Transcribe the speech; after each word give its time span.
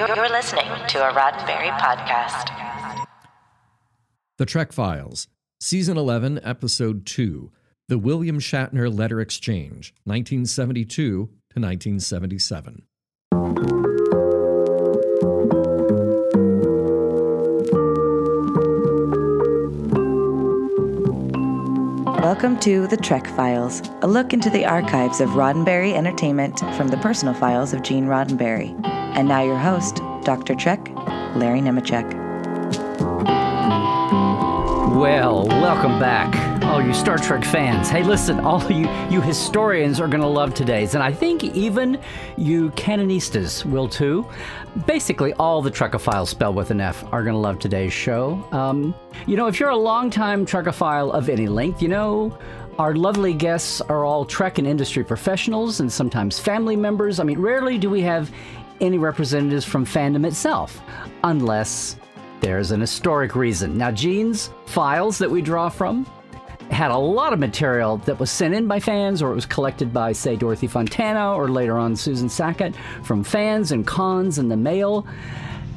You're 0.00 0.30
listening 0.30 0.64
to 0.64 1.06
a 1.06 1.12
Roddenberry 1.12 1.78
podcast. 1.78 3.04
The 4.38 4.46
Trek 4.46 4.72
Files, 4.72 5.28
Season 5.60 5.98
11, 5.98 6.40
Episode 6.42 7.04
2 7.04 7.52
The 7.88 7.98
William 7.98 8.38
Shatner 8.38 8.90
Letter 8.90 9.20
Exchange, 9.20 9.92
1972 10.04 10.86
to 10.94 11.28
1977. 11.28 12.82
Welcome 22.22 22.58
to 22.60 22.86
The 22.86 22.96
Trek 22.96 23.26
Files, 23.26 23.82
a 24.00 24.08
look 24.08 24.32
into 24.32 24.48
the 24.48 24.64
archives 24.64 25.20
of 25.20 25.28
Roddenberry 25.30 25.92
Entertainment 25.92 26.58
from 26.74 26.88
the 26.88 26.96
personal 26.96 27.34
files 27.34 27.74
of 27.74 27.82
Gene 27.82 28.06
Roddenberry. 28.06 28.99
And 29.14 29.28
now 29.28 29.42
your 29.42 29.58
host, 29.58 29.96
Dr. 30.24 30.54
Trek, 30.54 30.88
Larry 31.34 31.60
Nemecek. 31.60 32.20
Well, 34.94 35.46
welcome 35.46 35.98
back, 35.98 36.62
all 36.64 36.82
you 36.82 36.92
Star 36.92 37.16
Trek 37.16 37.44
fans. 37.44 37.88
Hey, 37.88 38.02
listen, 38.02 38.40
all 38.40 38.62
you 38.70 38.88
you 39.10 39.20
historians 39.20 40.00
are 40.00 40.06
going 40.08 40.20
to 40.20 40.26
love 40.26 40.52
today's, 40.52 40.94
and 40.94 41.02
I 41.02 41.12
think 41.12 41.42
even 41.42 41.98
you 42.36 42.70
canonistas 42.72 43.64
will 43.64 43.88
too. 43.88 44.26
Basically, 44.86 45.32
all 45.34 45.62
the 45.62 45.70
Trekophiles 45.70 46.28
spelled 46.28 46.56
with 46.56 46.70
an 46.70 46.80
F 46.80 47.04
are 47.12 47.22
going 47.22 47.34
to 47.34 47.40
love 47.40 47.58
today's 47.58 47.92
show. 47.92 48.46
Um, 48.52 48.94
you 49.26 49.36
know, 49.36 49.46
if 49.46 49.58
you're 49.58 49.70
a 49.70 49.76
longtime 49.76 50.44
Trekophile 50.44 51.12
of 51.12 51.28
any 51.28 51.46
length, 51.46 51.80
you 51.82 51.88
know 51.88 52.36
our 52.80 52.94
lovely 52.94 53.34
guests 53.34 53.82
are 53.82 54.06
all 54.06 54.24
Trek 54.24 54.56
and 54.56 54.66
industry 54.66 55.04
professionals 55.04 55.80
and 55.80 55.92
sometimes 55.92 56.38
family 56.38 56.76
members. 56.76 57.20
I 57.20 57.24
mean, 57.24 57.38
rarely 57.38 57.76
do 57.76 57.90
we 57.90 58.00
have 58.00 58.30
any 58.80 58.98
representatives 58.98 59.64
from 59.64 59.84
fandom 59.84 60.26
itself, 60.26 60.80
unless 61.24 61.96
there's 62.40 62.70
an 62.70 62.80
historic 62.80 63.34
reason. 63.34 63.76
Now, 63.76 63.90
Gene's 63.90 64.50
files 64.66 65.18
that 65.18 65.30
we 65.30 65.42
draw 65.42 65.68
from 65.68 66.06
had 66.70 66.90
a 66.90 66.96
lot 66.96 67.32
of 67.32 67.38
material 67.38 67.98
that 67.98 68.18
was 68.18 68.30
sent 68.30 68.54
in 68.54 68.66
by 68.66 68.80
fans 68.80 69.22
or 69.22 69.32
it 69.32 69.34
was 69.34 69.46
collected 69.46 69.92
by, 69.92 70.12
say, 70.12 70.36
Dorothy 70.36 70.66
Fontana 70.66 71.34
or 71.34 71.48
later 71.48 71.78
on 71.78 71.96
Susan 71.96 72.28
Sackett 72.28 72.74
from 73.02 73.24
fans 73.24 73.72
and 73.72 73.86
cons 73.86 74.38
in 74.38 74.48
the 74.48 74.56
mail. 74.56 75.06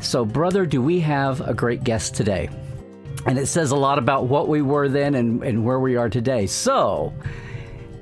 So, 0.02 0.24
brother, 0.24 0.66
do 0.66 0.82
we 0.82 1.00
have 1.00 1.42
a 1.42 1.54
great 1.54 1.84
guest 1.84 2.16
today? 2.16 2.50
And 3.26 3.40
it 3.40 3.48
says 3.48 3.72
a 3.72 3.76
lot 3.76 3.98
about 3.98 4.28
what 4.28 4.48
we 4.48 4.62
were 4.62 4.88
then 4.88 5.16
and, 5.16 5.44
and 5.44 5.66
where 5.66 5.80
we 5.80 5.96
are 5.96 6.10
today. 6.10 6.46
So, 6.46 7.14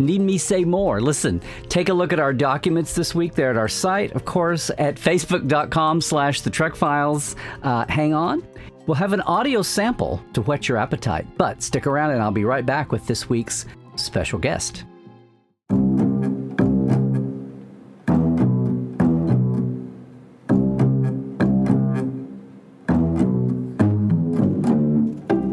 Need 0.02 0.22
me 0.22 0.38
say 0.38 0.64
more? 0.64 1.00
Listen, 1.00 1.42
take 1.70 1.90
a 1.90 1.94
look 1.94 2.12
at 2.12 2.20
our 2.20 2.34
documents 2.34 2.96
this 2.96 3.14
week. 3.14 3.36
They're 3.36 3.52
at 3.52 3.58
our 3.58 3.68
site, 3.68 4.12
of 4.14 4.26
course, 4.26 4.72
at 4.78 4.96
facebook.com 4.96 6.02
slash 6.02 6.42
the 6.42 6.50
Trek 6.50 6.76
Files. 6.76 7.36
Uh, 7.62 7.86
hang 7.88 8.14
on. 8.14 8.44
We'll 8.88 8.96
have 8.96 9.14
an 9.14 9.22
audio 9.22 9.62
sample 9.62 10.22
to 10.34 10.42
whet 10.42 10.68
your 10.68 10.78
appetite, 10.78 11.28
but 11.38 11.62
stick 11.62 11.86
around 11.86 12.12
and 12.12 12.22
I'll 12.22 12.32
be 12.32 12.46
right 12.46 12.66
back 12.66 12.92
with 12.92 13.06
this 13.06 13.30
week's 13.30 13.66
special 13.96 14.40
guest. 14.40 14.86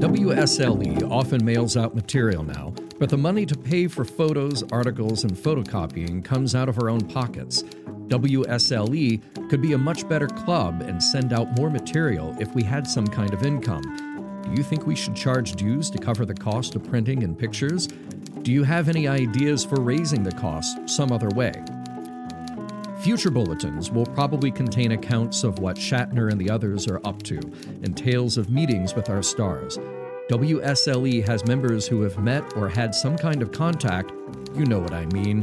WSLE 0.01 1.11
often 1.11 1.45
mails 1.45 1.77
out 1.77 1.95
material 1.95 2.43
now, 2.43 2.73
but 2.99 3.09
the 3.09 3.17
money 3.17 3.47
to 3.47 3.57
pay 3.57 3.87
for 3.87 4.05
photos, 4.05 4.65
articles, 4.73 5.25
and 5.25 5.37
photocopying 5.37 6.25
comes 6.25 6.55
out 6.55 6.69
of 6.69 6.79
our 6.79 6.91
own 6.91 7.01
pockets. 7.01 7.63
WSLE 8.09 9.49
could 9.51 9.63
be 9.63 9.75
a 9.75 9.79
much 9.79 10.09
better 10.09 10.27
club 10.27 10.83
and 10.83 11.03
send 11.03 11.33
out 11.33 11.57
more 11.57 11.71
material 11.71 12.37
if 12.41 12.55
we 12.55 12.63
had 12.63 12.87
some 12.87 13.07
kind 13.07 13.33
of 13.33 13.45
income. 13.45 14.43
Do 14.43 14.50
you 14.56 14.62
think 14.62 14.87
we 14.87 14.97
should 14.97 15.15
charge 15.15 15.53
dues 15.53 15.91
to 15.91 15.99
cover 15.99 16.25
the 16.25 16.34
cost 16.34 16.75
of 16.75 16.84
printing 16.84 17.22
and 17.22 17.39
pictures? 17.39 17.87
Do 18.43 18.50
you 18.50 18.65
have 18.65 18.89
any 18.89 19.06
ideas 19.06 19.65
for 19.65 19.81
raising 19.81 20.22
the 20.22 20.33
cost 20.33 20.78
some 20.89 21.12
other 21.12 21.28
way? 21.28 21.53
Future 23.01 23.31
bulletins 23.31 23.91
will 23.91 24.06
probably 24.06 24.51
contain 24.51 24.93
accounts 24.93 25.45
of 25.45 25.61
what 25.61 25.77
Shatner 25.77 26.33
and 26.33 26.41
the 26.41 26.51
others 26.51 26.89
are 26.89 27.01
up 27.06 27.22
to 27.25 27.39
and 27.83 27.97
tales 27.97 28.37
of 28.37 28.51
meetings 28.51 28.95
with 28.95 29.09
our 29.09 29.22
stars. 29.22 29.78
WSLE 30.28 31.27
has 31.27 31.47
members 31.47 31.89
who 31.89 32.03
have 32.03 32.19
met 32.19 32.55
or 32.55 32.69
had 32.69 32.94
some 32.94 33.16
kind 33.16 33.41
of 33.41 33.50
contact, 33.50 34.12
you 34.55 34.66
know 34.66 34.78
what 34.78 34.93
I 34.93 35.06
mean, 35.06 35.43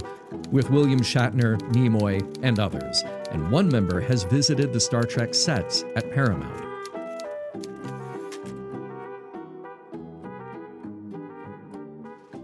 with 0.51 0.69
William 0.69 0.99
Shatner, 0.99 1.57
Nimoy, 1.71 2.21
and 2.43 2.59
others. 2.59 3.03
And 3.31 3.49
one 3.49 3.67
member 3.67 3.99
has 4.01 4.23
visited 4.25 4.73
the 4.73 4.79
Star 4.79 5.01
Trek 5.01 5.33
sets 5.33 5.83
at 5.95 6.11
Paramount. 6.11 6.64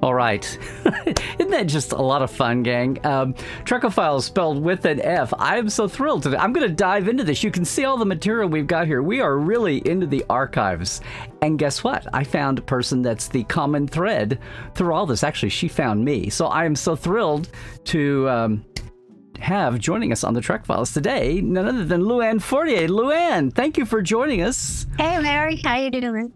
All 0.01 0.15
right. 0.15 0.43
Isn't 1.39 1.51
that 1.51 1.67
just 1.67 1.91
a 1.91 2.01
lot 2.01 2.23
of 2.23 2.31
fun, 2.31 2.63
gang? 2.63 3.03
Um, 3.05 3.35
Trekophile 3.65 4.21
spelled 4.21 4.61
with 4.61 4.85
an 4.85 4.99
F. 5.01 5.31
I 5.37 5.57
am 5.57 5.69
so 5.69 5.87
thrilled 5.87 6.23
today. 6.23 6.37
I'm 6.37 6.53
going 6.53 6.67
to 6.67 6.73
dive 6.73 7.07
into 7.07 7.23
this. 7.23 7.43
You 7.43 7.51
can 7.51 7.65
see 7.65 7.85
all 7.85 7.97
the 7.97 8.05
material 8.05 8.49
we've 8.49 8.65
got 8.65 8.87
here. 8.87 9.03
We 9.03 9.21
are 9.21 9.37
really 9.37 9.77
into 9.87 10.07
the 10.07 10.25
archives. 10.27 11.01
And 11.43 11.59
guess 11.59 11.83
what? 11.83 12.07
I 12.13 12.23
found 12.23 12.57
a 12.57 12.63
person 12.63 13.03
that's 13.03 13.27
the 13.27 13.43
common 13.43 13.87
thread 13.87 14.39
through 14.73 14.93
all 14.93 15.05
this. 15.05 15.23
Actually, 15.23 15.49
she 15.49 15.67
found 15.67 16.03
me. 16.03 16.29
So 16.29 16.47
I 16.47 16.65
am 16.65 16.75
so 16.75 16.95
thrilled 16.95 17.49
to. 17.85 18.29
Um, 18.29 18.65
have 19.39 19.79
joining 19.79 20.11
us 20.11 20.23
on 20.23 20.35
the 20.35 20.41
Trek 20.41 20.65
Files 20.65 20.93
today, 20.93 21.41
none 21.41 21.67
other 21.67 21.83
than 21.83 22.03
Luanne 22.03 22.39
Fortier. 22.39 22.87
Luanne, 22.87 23.51
thank 23.51 23.75
you 23.75 23.87
for 23.87 23.99
joining 23.99 24.43
us. 24.43 24.85
Hey, 24.99 25.19
Larry, 25.19 25.59
how 25.63 25.77
you 25.77 25.89
doing? 25.89 26.31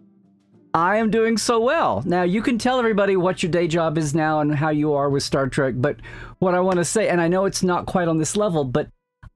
I 0.75 0.97
am 0.97 1.09
doing 1.09 1.37
so 1.37 1.57
well. 1.61 2.03
Now, 2.05 2.23
you 2.23 2.41
can 2.41 2.57
tell 2.57 2.79
everybody 2.79 3.15
what 3.15 3.41
your 3.41 3.49
day 3.49 3.65
job 3.65 3.97
is 3.97 4.13
now 4.13 4.41
and 4.41 4.53
how 4.53 4.71
you 4.71 4.91
are 4.91 5.09
with 5.09 5.23
Star 5.23 5.47
Trek, 5.47 5.75
but 5.77 6.01
what 6.39 6.53
I 6.53 6.59
want 6.59 6.79
to 6.79 6.85
say, 6.85 7.07
and 7.07 7.21
I 7.21 7.29
know 7.29 7.45
it's 7.45 7.63
not 7.63 7.85
quite 7.85 8.09
on 8.09 8.17
this 8.17 8.35
level, 8.35 8.65
but 8.65 8.89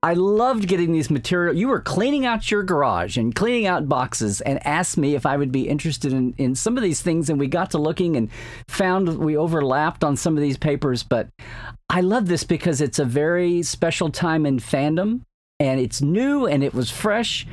I 0.03 0.16
loved 0.16 0.67
getting 0.67 0.91
these 0.91 1.09
material. 1.09 1.55
You 1.55 1.69
were 1.69 1.79
cleaning 1.79 2.25
out 2.25 2.51
your 2.51 2.61
garage 2.63 3.16
and 3.16 3.33
cleaning 3.33 3.67
out 3.67 3.88
boxes 3.88 4.41
and 4.41 4.66
asked 4.67 4.97
me 4.97 5.16
if 5.16 5.25
I 5.25 5.38
would 5.38 5.53
be 5.53 5.69
interested 5.69 6.11
in, 6.11 6.33
in 6.38 6.55
some 6.55 6.75
of 6.75 6.83
these 6.83 7.01
things. 7.01 7.29
And 7.29 7.39
we 7.39 7.47
got 7.47 7.71
to 7.71 7.77
looking 7.77 8.17
and 8.17 8.29
found 8.67 9.19
we 9.19 9.38
overlapped 9.38 10.03
on 10.03 10.17
some 10.17 10.35
of 10.35 10.41
these 10.41 10.57
papers. 10.57 11.03
But 11.03 11.29
I 11.89 12.01
love 12.01 12.27
this 12.27 12.44
because 12.44 12.81
it's 12.81 13.00
a 13.00 13.06
very 13.06 13.63
special 13.63 14.09
time 14.09 14.45
in 14.45 14.59
fandom 14.59 15.21
and 15.57 15.79
it's 15.79 16.01
new 16.01 16.45
and 16.45 16.63
it 16.66 16.73
was 16.73 16.91
fresh. 16.91 17.47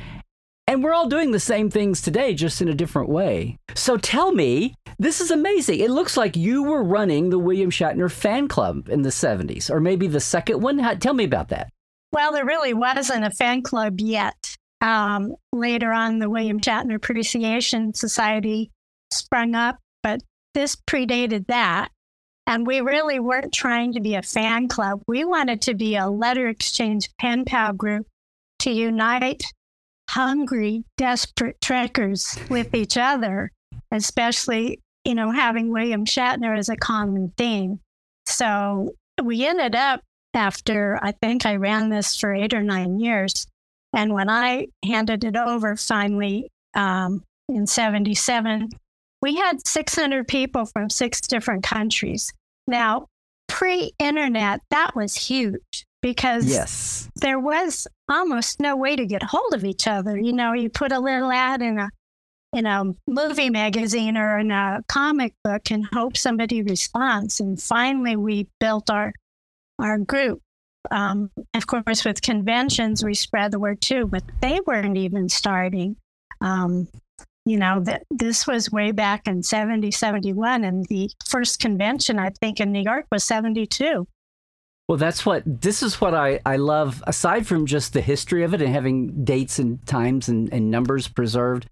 And 0.69 0.83
we're 0.83 0.93
all 0.93 1.07
doing 1.07 1.31
the 1.31 1.39
same 1.39 1.69
things 1.69 2.01
today, 2.01 2.33
just 2.33 2.61
in 2.61 2.67
a 2.67 2.75
different 2.75 3.07
way. 3.07 3.57
So 3.73 3.95
tell 3.95 4.33
me, 4.33 4.75
this 4.99 5.21
is 5.21 5.31
amazing. 5.31 5.79
It 5.79 5.91
looks 5.91 6.17
like 6.17 6.35
you 6.35 6.63
were 6.63 6.83
running 6.83 7.29
the 7.29 7.39
William 7.39 7.71
Shatner 7.71 8.11
fan 8.11 8.49
club 8.49 8.89
in 8.89 9.01
the 9.01 9.09
70s, 9.09 9.69
or 9.69 9.79
maybe 9.79 10.07
the 10.07 10.19
second 10.19 10.61
one. 10.61 10.79
How, 10.79 10.95
tell 10.95 11.13
me 11.13 11.23
about 11.23 11.47
that. 11.49 11.71
Well, 12.11 12.33
there 12.33 12.45
really 12.45 12.73
wasn't 12.73 13.25
a 13.25 13.31
fan 13.31 13.61
club 13.61 14.01
yet. 14.01 14.35
Um, 14.81 15.35
later 15.53 15.93
on, 15.93 16.19
the 16.19 16.29
William 16.29 16.59
Shatner 16.59 16.95
Appreciation 16.95 17.93
Society 17.93 18.69
sprung 19.13 19.55
up, 19.55 19.77
but 20.03 20.21
this 20.53 20.75
predated 20.75 21.47
that. 21.47 21.89
And 22.45 22.67
we 22.67 22.81
really 22.81 23.19
weren't 23.19 23.53
trying 23.53 23.93
to 23.93 24.01
be 24.01 24.15
a 24.15 24.21
fan 24.21 24.67
club. 24.67 25.01
We 25.07 25.23
wanted 25.23 25.61
to 25.63 25.73
be 25.73 25.95
a 25.95 26.09
letter 26.09 26.47
exchange 26.47 27.09
pen 27.19 27.45
pal 27.45 27.73
group 27.73 28.05
to 28.59 28.71
unite 28.71 29.43
hungry, 30.09 30.83
desperate 30.97 31.59
trekkers 31.61 32.37
with 32.49 32.73
each 32.73 32.97
other, 32.97 33.51
especially, 33.91 34.79
you 35.03 35.15
know, 35.15 35.31
having 35.31 35.71
William 35.71 36.05
Shatner 36.05 36.57
as 36.57 36.69
a 36.69 36.75
common 36.75 37.33
theme. 37.37 37.79
So 38.25 38.93
we 39.21 39.45
ended 39.45 39.75
up 39.75 40.01
after 40.33 40.99
I 41.01 41.13
think 41.13 41.45
I 41.45 41.55
ran 41.55 41.89
this 41.89 42.15
for 42.15 42.33
eight 42.33 42.53
or 42.53 42.61
nine 42.61 42.99
years. 42.99 43.47
And 43.93 44.13
when 44.13 44.29
I 44.29 44.67
handed 44.85 45.23
it 45.23 45.35
over 45.35 45.75
finally 45.75 46.49
um, 46.75 47.23
in 47.49 47.65
77, 47.65 48.69
we 49.21 49.35
had 49.35 49.65
600 49.65 50.27
people 50.27 50.65
from 50.65 50.89
six 50.89 51.21
different 51.21 51.63
countries. 51.63 52.31
Now, 52.67 53.07
pre 53.47 53.93
internet, 53.97 54.61
that 54.69 54.95
was 54.95 55.15
huge 55.15 55.85
because 56.07 56.45
yes. 56.45 57.09
there 57.17 57.37
was 57.37 57.85
almost 58.07 58.61
no 58.61 58.77
way 58.77 58.95
to 58.95 59.05
get 59.05 59.21
hold 59.21 59.53
of 59.53 59.65
each 59.65 59.87
other. 59.87 60.17
You 60.17 60.31
know, 60.31 60.53
you 60.53 60.69
put 60.69 60.93
a 60.93 61.01
little 61.01 61.29
ad 61.29 61.61
in 61.61 61.77
a 61.77 61.89
in 62.53 62.65
a 62.65 62.85
movie 63.09 63.49
magazine 63.49 64.15
or 64.15 64.39
in 64.39 64.49
a 64.49 64.81
comic 64.87 65.33
book 65.43 65.69
and 65.69 65.85
hope 65.93 66.15
somebody 66.15 66.63
responds. 66.63 67.41
And 67.41 67.61
finally, 67.61 68.15
we 68.15 68.47
built 68.61 68.89
our 68.89 69.11
our 69.79 69.97
group. 69.97 70.39
Um, 70.91 71.29
of 71.53 71.67
course, 71.67 72.05
with 72.05 72.21
conventions, 72.21 73.03
we 73.03 73.13
spread 73.13 73.51
the 73.51 73.59
word 73.59 73.81
too, 73.81 74.07
but 74.07 74.23
they 74.41 74.61
weren't 74.65 74.95
even 74.95 75.27
starting. 75.27 75.97
Um, 76.39 76.87
you 77.43 77.57
know, 77.57 77.81
that 77.81 78.03
this 78.09 78.47
was 78.47 78.71
way 78.71 78.93
back 78.93 79.27
in 79.27 79.43
70, 79.43 79.91
71, 79.91 80.63
and 80.63 80.85
the 80.85 81.11
first 81.25 81.59
convention, 81.59 82.17
I 82.17 82.29
think, 82.29 82.61
in 82.61 82.71
New 82.71 82.83
York 82.83 83.07
was 83.11 83.25
72. 83.25 84.07
Well, 84.87 84.97
that's 84.97 85.25
what 85.25 85.43
this 85.45 85.83
is 85.83 85.99
what 85.99 86.13
I, 86.13 86.39
I 86.45 86.55
love. 86.55 87.03
Aside 87.05 87.45
from 87.45 87.65
just 87.65 87.93
the 87.93 88.01
history 88.01 88.43
of 88.43 88.53
it 88.53 88.61
and 88.61 88.73
having 88.73 89.25
dates 89.25 89.59
and 89.59 89.85
times 89.85 90.29
and, 90.29 90.51
and 90.53 90.71
numbers 90.71 91.09
preserved, 91.09 91.67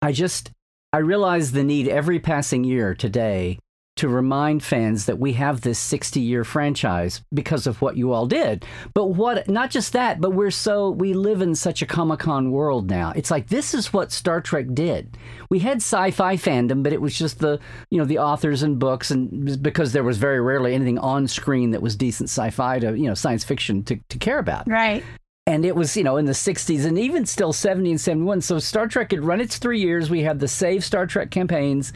I 0.00 0.12
just 0.12 0.52
I 0.92 0.98
realize 0.98 1.52
the 1.52 1.64
need 1.64 1.88
every 1.88 2.20
passing 2.20 2.62
year 2.62 2.94
today 2.94 3.58
to 3.96 4.08
remind 4.08 4.64
fans 4.64 5.04
that 5.06 5.18
we 5.18 5.34
have 5.34 5.60
this 5.60 5.78
60 5.78 6.18
year 6.18 6.44
franchise 6.44 7.22
because 7.32 7.66
of 7.66 7.82
what 7.82 7.96
you 7.96 8.12
all 8.12 8.26
did. 8.26 8.64
But 8.94 9.08
what, 9.08 9.48
not 9.48 9.70
just 9.70 9.92
that, 9.92 10.20
but 10.20 10.30
we're 10.30 10.50
so, 10.50 10.90
we 10.90 11.12
live 11.12 11.42
in 11.42 11.54
such 11.54 11.82
a 11.82 11.86
Comic 11.86 12.20
Con 12.20 12.50
world 12.50 12.88
now. 12.88 13.12
It's 13.14 13.30
like, 13.30 13.48
this 13.48 13.74
is 13.74 13.92
what 13.92 14.10
Star 14.10 14.40
Trek 14.40 14.66
did. 14.72 15.18
We 15.50 15.58
had 15.58 15.78
sci 15.78 16.10
fi 16.12 16.36
fandom, 16.36 16.82
but 16.82 16.94
it 16.94 17.02
was 17.02 17.16
just 17.16 17.38
the, 17.38 17.60
you 17.90 17.98
know, 17.98 18.06
the 18.06 18.18
authors 18.18 18.62
and 18.62 18.78
books, 18.78 19.10
and 19.10 19.62
because 19.62 19.92
there 19.92 20.04
was 20.04 20.16
very 20.16 20.40
rarely 20.40 20.74
anything 20.74 20.98
on 20.98 21.28
screen 21.28 21.72
that 21.72 21.82
was 21.82 21.94
decent 21.94 22.30
sci 22.30 22.50
fi 22.50 22.78
to, 22.78 22.96
you 22.96 23.06
know, 23.06 23.14
science 23.14 23.44
fiction 23.44 23.84
to, 23.84 23.96
to 24.08 24.18
care 24.18 24.38
about. 24.38 24.68
Right 24.68 25.04
and 25.46 25.64
it 25.64 25.74
was 25.74 25.96
you 25.96 26.04
know 26.04 26.16
in 26.16 26.24
the 26.24 26.32
60s 26.32 26.84
and 26.84 26.98
even 26.98 27.26
still 27.26 27.52
70 27.52 27.90
and 27.90 28.00
71 28.00 28.40
so 28.40 28.58
star 28.58 28.86
trek 28.86 29.10
had 29.10 29.24
run 29.24 29.40
its 29.40 29.58
three 29.58 29.80
years 29.80 30.08
we 30.08 30.22
had 30.22 30.38
the 30.38 30.48
save 30.48 30.84
star 30.84 31.06
trek 31.06 31.30
campaigns 31.30 31.92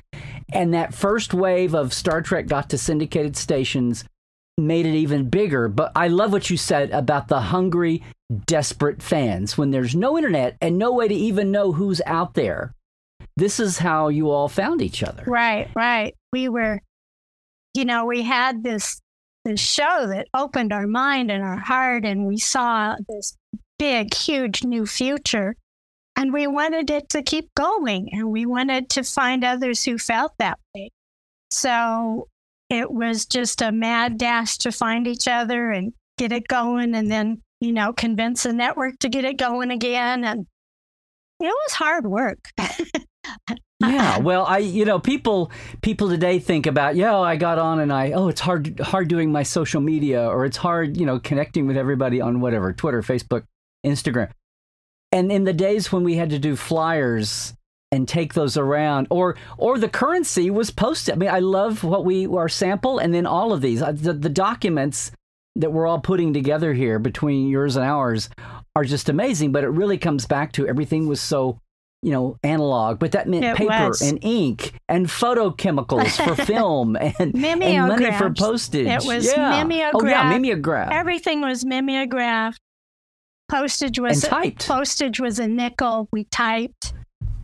and 0.52 0.75
that 0.75 0.94
first 0.94 1.34
wave 1.34 1.75
of 1.75 1.93
star 1.93 2.22
trek 2.22 2.46
got 2.46 2.70
to 2.70 2.78
syndicated 2.78 3.37
stations 3.37 4.04
made 4.58 4.87
it 4.87 4.94
even 4.94 5.28
bigger. 5.28 5.69
But 5.69 5.93
i 5.94 6.08
love 6.08 6.32
what 6.32 6.50
you 6.50 6.56
said 6.56 6.90
about 6.90 7.28
the 7.28 7.40
hungry 7.40 8.02
desperate 8.46 9.02
fans 9.02 9.56
when 9.56 9.70
there's 9.70 9.94
no 9.94 10.16
internet 10.16 10.56
and 10.60 10.78
no 10.78 10.93
way 10.93 11.08
to 11.08 11.14
even 11.14 11.50
know 11.50 11.72
who's 11.72 12.00
out 12.06 12.34
there. 12.34 12.72
This 13.37 13.60
is 13.60 13.78
how 13.78 14.08
you 14.08 14.31
all 14.31 14.48
found 14.48 14.82
each 14.82 15.02
other. 15.02 15.25
Right 15.26 15.69
right. 15.75 16.14
We 16.32 16.48
were 16.48 16.81
you 17.75 17.84
know 17.84 18.06
we 18.06 18.22
had 18.22 18.62
this 18.62 19.00
this 19.46 19.60
show 19.60 20.06
that 20.08 20.26
opened 20.34 20.72
our 20.72 20.88
mind 20.88 21.31
and 21.31 21.43
our 21.43 21.56
heart, 21.56 22.04
and 22.04 22.26
we 22.26 22.37
saw 22.37 22.96
this 23.08 23.37
big, 23.78 24.12
huge 24.12 24.64
new 24.64 24.84
future. 24.84 25.54
And 26.16 26.32
we 26.32 26.46
wanted 26.46 26.90
it 26.90 27.10
to 27.10 27.22
keep 27.22 27.54
going, 27.54 28.08
and 28.12 28.30
we 28.30 28.46
wanted 28.46 28.88
to 28.90 29.02
find 29.02 29.44
others 29.44 29.84
who 29.84 29.98
felt 29.98 30.32
that 30.38 30.58
way. 30.74 30.90
So 31.50 32.28
it 32.70 32.90
was 32.90 33.26
just 33.26 33.60
a 33.60 33.70
mad 33.70 34.18
dash 34.18 34.58
to 34.58 34.72
find 34.72 35.06
each 35.06 35.28
other 35.28 35.70
and 35.70 35.92
get 36.16 36.32
it 36.32 36.48
going, 36.48 36.94
and 36.94 37.10
then, 37.10 37.42
you 37.60 37.72
know, 37.72 37.92
convince 37.92 38.44
the 38.44 38.52
network 38.52 38.98
to 39.00 39.08
get 39.08 39.24
it 39.24 39.36
going 39.36 39.70
again. 39.70 40.24
And 40.24 40.46
it 41.40 41.44
was 41.44 41.72
hard 41.72 42.06
work. 42.06 42.38
yeah 43.80 44.19
well 44.19 44.46
i 44.46 44.58
you 44.58 44.84
know 44.84 44.98
people 44.98 45.50
people 45.82 46.08
today 46.08 46.38
think 46.38 46.66
about 46.66 46.96
yeah 46.96 47.14
oh, 47.14 47.22
i 47.22 47.36
got 47.36 47.58
on 47.58 47.80
and 47.80 47.92
i 47.92 48.12
oh 48.12 48.28
it's 48.28 48.40
hard 48.40 48.78
hard 48.80 49.06
doing 49.06 49.30
my 49.30 49.42
social 49.42 49.82
media 49.82 50.26
or 50.26 50.46
it's 50.46 50.56
hard 50.56 50.96
you 50.96 51.04
know 51.04 51.19
connecting 51.19 51.66
with 51.66 51.76
everybody 51.76 52.20
on 52.20 52.40
whatever 52.40 52.72
twitter 52.72 53.02
facebook 53.02 53.44
instagram 53.84 54.30
and 55.12 55.31
in 55.31 55.44
the 55.44 55.53
days 55.53 55.93
when 55.93 56.05
we 56.05 56.17
had 56.17 56.31
to 56.31 56.38
do 56.38 56.56
flyers 56.56 57.55
and 57.93 58.08
take 58.08 58.35
those 58.35 58.56
around 58.56 59.06
or 59.11 59.37
or 59.58 59.79
the 59.79 59.88
currency 59.88 60.50
was 60.50 60.70
posted 60.70 61.14
i 61.14 61.17
mean 61.17 61.31
i 61.31 61.38
love 61.38 61.85
what 61.85 62.05
we 62.05 62.26
our 62.26 62.49
sample 62.49 62.99
and 62.99 63.14
then 63.14 63.26
all 63.26 63.53
of 63.53 63.61
these 63.61 63.81
the, 63.81 64.12
the 64.12 64.29
documents 64.29 65.12
that 65.55 65.73
we're 65.73 65.87
all 65.87 66.00
putting 66.00 66.35
together 66.35 66.75
here 66.75 66.99
between 66.99 67.49
yours 67.49 67.76
and 67.76 67.85
ours 67.85 68.29
are 68.75 68.85
just 68.85 69.08
amazing 69.08 69.53
but 69.53 69.64
it 69.64 69.69
really 69.69 69.99
comes 69.99 70.26
back 70.26 70.53
to 70.53 70.67
everything 70.67 71.06
was 71.06 71.20
so 71.20 71.61
you 72.03 72.12
know, 72.12 72.38
analog, 72.44 73.00
but 73.00 73.12
that 73.12 73.29
meant 73.29 73.44
it 73.44 73.56
paper 73.56 73.88
was. 73.88 74.00
and 74.00 74.23
ink 74.23 74.75
and 74.88 75.06
photochemicals 75.06 76.25
for 76.25 76.41
film 76.47 76.94
and, 76.94 77.14
and 77.19 77.88
money 77.88 78.12
for 78.12 78.31
postage. 78.31 78.87
It 78.87 79.05
was 79.05 79.26
yeah. 79.26 79.50
mimeograph. 79.50 80.03
Oh 80.05 80.06
yeah, 80.06 80.31
mimeograph. 80.31 80.93
Everything 80.93 81.41
was 81.41 81.64
mimeograph. 81.64 82.56
Postage 83.48 83.98
was 83.98 84.25
and 84.25 84.31
typed. 84.31 84.66
Postage 84.66 85.20
was 85.20 85.38
a 85.38 85.46
nickel. 85.48 86.08
We 86.12 86.25
typed. 86.25 86.93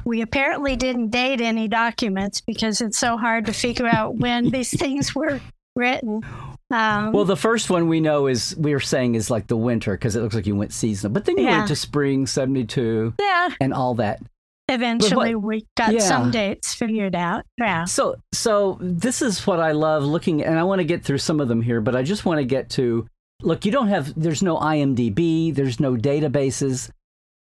We 0.05 0.21
apparently 0.21 0.75
didn't 0.77 1.11
date 1.11 1.41
any 1.41 1.69
documents 1.69 2.41
because 2.41 2.81
it's 2.81 2.99
so 2.99 3.17
hard 3.17 3.47
to 3.47 3.53
figure 3.53 3.87
out 3.87 4.17
when 4.17 4.51
these 4.51 4.71
things 4.79 5.15
were 5.15 5.41
written. 5.77 6.23
Um, 6.71 7.13
well, 7.13 7.25
the 7.25 7.37
first 7.37 7.71
one 7.71 7.87
we 7.89 8.01
know 8.01 8.27
is 8.27 8.57
we 8.57 8.73
are 8.73 8.81
saying 8.81 9.15
is 9.15 9.31
like 9.31 9.47
the 9.47 9.57
winter 9.57 9.93
because 9.93 10.17
it 10.17 10.21
looks 10.23 10.35
like 10.35 10.47
you 10.47 10.57
went 10.57 10.73
seasonal, 10.73 11.13
but 11.13 11.25
then 11.27 11.37
you 11.39 11.45
Yeah. 11.45 11.59
went 11.59 11.69
to 11.69 11.77
spring 11.77 12.27
'72 12.27 13.15
yeah, 13.21 13.51
and 13.61 13.73
all 13.75 13.95
that. 13.97 14.21
eventually 14.69 15.35
we 15.35 15.67
got 15.77 15.93
yeah. 15.93 16.01
some 16.01 16.31
dates 16.31 16.73
figured 16.75 17.15
out. 17.15 17.45
Yeah. 17.59 17.85
So, 17.85 18.17
so 18.33 18.79
this 18.81 19.21
is 19.21 19.47
what 19.47 19.61
I 19.61 19.73
love 19.73 20.03
looking, 20.03 20.43
and 20.43 20.59
I 20.59 20.65
want 20.65 20.79
to 20.81 20.85
get 20.85 21.05
through 21.05 21.19
some 21.19 21.41
of 21.41 21.49
them 21.49 21.61
here, 21.61 21.81
but 21.83 21.95
I 21.95 22.03
just 22.03 22.25
want 22.25 22.39
to 22.39 22.45
get 22.45 22.71
to 22.71 23.07
look. 23.43 23.65
You 23.65 23.73
don't 23.73 23.89
have, 23.89 24.13
there's 24.21 24.43
no 24.43 24.57
IMDb, 24.59 25.55
there's 25.55 25.81
no 25.81 25.95
databases. 25.97 26.91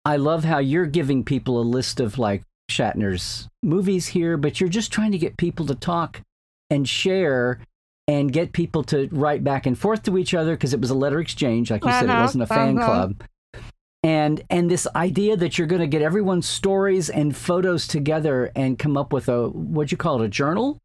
I 0.06 0.18
love 0.18 0.44
how 0.44 0.60
you're 0.60 0.86
giving 0.86 1.24
people 1.24 1.60
a 1.60 1.64
list 1.64 2.00
of 2.00 2.18
like 2.18 2.44
Shatner's 2.72 3.48
movies 3.64 4.08
here, 4.08 4.38
but 4.38 4.60
you're 4.60 4.70
just 4.70 4.92
trying 4.92 5.12
to 5.12 5.18
get 5.18 5.38
people 5.38 5.66
to 5.68 5.76
talk 5.76 6.22
and 6.70 6.88
share 6.88 7.60
and 8.08 8.32
get 8.32 8.54
people 8.54 8.84
to 8.86 9.10
write 9.12 9.44
back 9.44 9.66
and 9.66 9.78
forth 9.78 10.04
to 10.04 10.18
each 10.18 10.34
other 10.34 10.52
because 10.56 10.74
it 10.74 10.80
was 10.80 10.90
a 10.90 10.96
letter 10.96 11.20
exchange, 11.20 11.70
like 11.72 11.84
you 11.84 11.92
said, 11.92 12.06
it 12.06 12.10
Uh-huh, 12.10 12.22
wasn't 12.22 12.44
a 12.44 12.48
fan 12.48 12.78
uh-huh. 12.78 12.86
club. 12.88 13.24
And 14.04 14.42
and 14.50 14.72
this 14.72 14.88
idea 14.96 15.36
that 15.36 15.58
you're 15.58 15.68
going 15.68 15.82
to 15.82 15.88
get 15.88 16.02
everyone's 16.02 16.48
stories 16.48 17.10
and 17.10 17.36
photos 17.36 17.88
together 17.88 18.52
and 18.56 18.80
come 18.80 18.96
up 18.96 19.12
with 19.12 19.28
a 19.28 19.50
what'd 19.50 19.92
you 19.92 19.98
call 19.98 20.22
it 20.22 20.26
a 20.26 20.30
journal, 20.30 20.78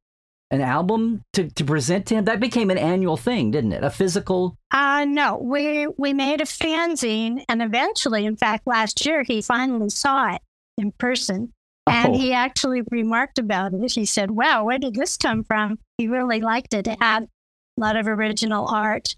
an 0.52 0.60
album 0.60 1.22
to, 1.32 1.48
to 1.50 1.64
present 1.64 2.06
to 2.06 2.14
him 2.14 2.26
that 2.26 2.38
became 2.38 2.70
an 2.70 2.76
annual 2.78 3.16
thing, 3.16 3.50
didn't 3.50 3.72
it? 3.72 3.82
A 3.82 3.90
physical. 3.90 4.54
Uh, 4.70 5.04
no, 5.08 5.38
we 5.42 5.86
we 5.98 6.12
made 6.12 6.40
a 6.40 6.44
fanzine, 6.44 7.42
and 7.48 7.62
eventually, 7.62 8.26
in 8.26 8.36
fact, 8.36 8.66
last 8.66 9.04
year 9.04 9.24
he 9.24 9.40
finally 9.42 9.88
saw 9.90 10.34
it 10.34 10.42
in 10.78 10.92
person, 10.92 11.52
and 11.88 12.14
Oh. 12.14 12.18
he 12.18 12.32
actually 12.32 12.82
remarked 12.90 13.38
about 13.38 13.72
it. 13.72 13.92
He 13.92 14.04
said, 14.04 14.30
"Wow, 14.30 14.64
where 14.66 14.78
did 14.78 14.94
this 14.94 15.16
come 15.16 15.42
from?" 15.42 15.78
He 15.98 16.06
really 16.06 16.40
liked 16.40 16.74
it. 16.74 16.86
It 16.86 17.02
had 17.02 17.24
a 17.24 17.80
lot 17.80 17.96
of 17.96 18.06
original 18.06 18.66
art, 18.68 19.16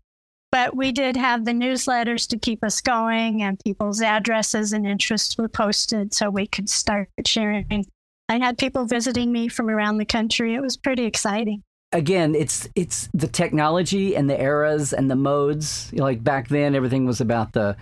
but 0.53 0.77
we 0.77 0.93
did 0.93 1.17
have 1.17 1.45
the 1.45 1.51
newsletters 1.53 2.29
to 2.29 2.39
keep 2.39 2.63
us 2.63 2.81
going, 2.81 3.43
and 3.43 3.59
people's 3.65 4.01
addresses 4.01 4.73
and 4.73 4.87
interests 4.87 5.37
were 5.37 5.49
posted 5.49 6.15
so 6.15 6.31
we 6.31 6.47
could 6.47 6.71
start 6.71 7.09
sharing. 7.27 7.87
I 8.29 8.39
had 8.39 8.59
people 8.59 8.87
visiting 8.87 9.33
me 9.33 9.49
from 9.49 9.69
around 9.69 9.99
the 9.99 10.05
country. 10.05 10.55
It 10.55 10.61
was 10.63 10.77
pretty 10.77 11.05
exciting. 11.05 11.63
again, 11.93 12.35
it's 12.35 12.69
it's 12.75 13.09
the 13.15 13.29
technology 13.29 14.17
and 14.17 14.29
the 14.29 14.41
eras 14.41 14.93
and 14.93 15.11
the 15.11 15.17
modes. 15.17 15.91
You 15.93 15.99
know, 15.99 16.05
like 16.05 16.25
back 16.25 16.49
then, 16.49 16.75
everything 16.75 17.05
was 17.07 17.21
about 17.21 17.53
the 17.53 17.77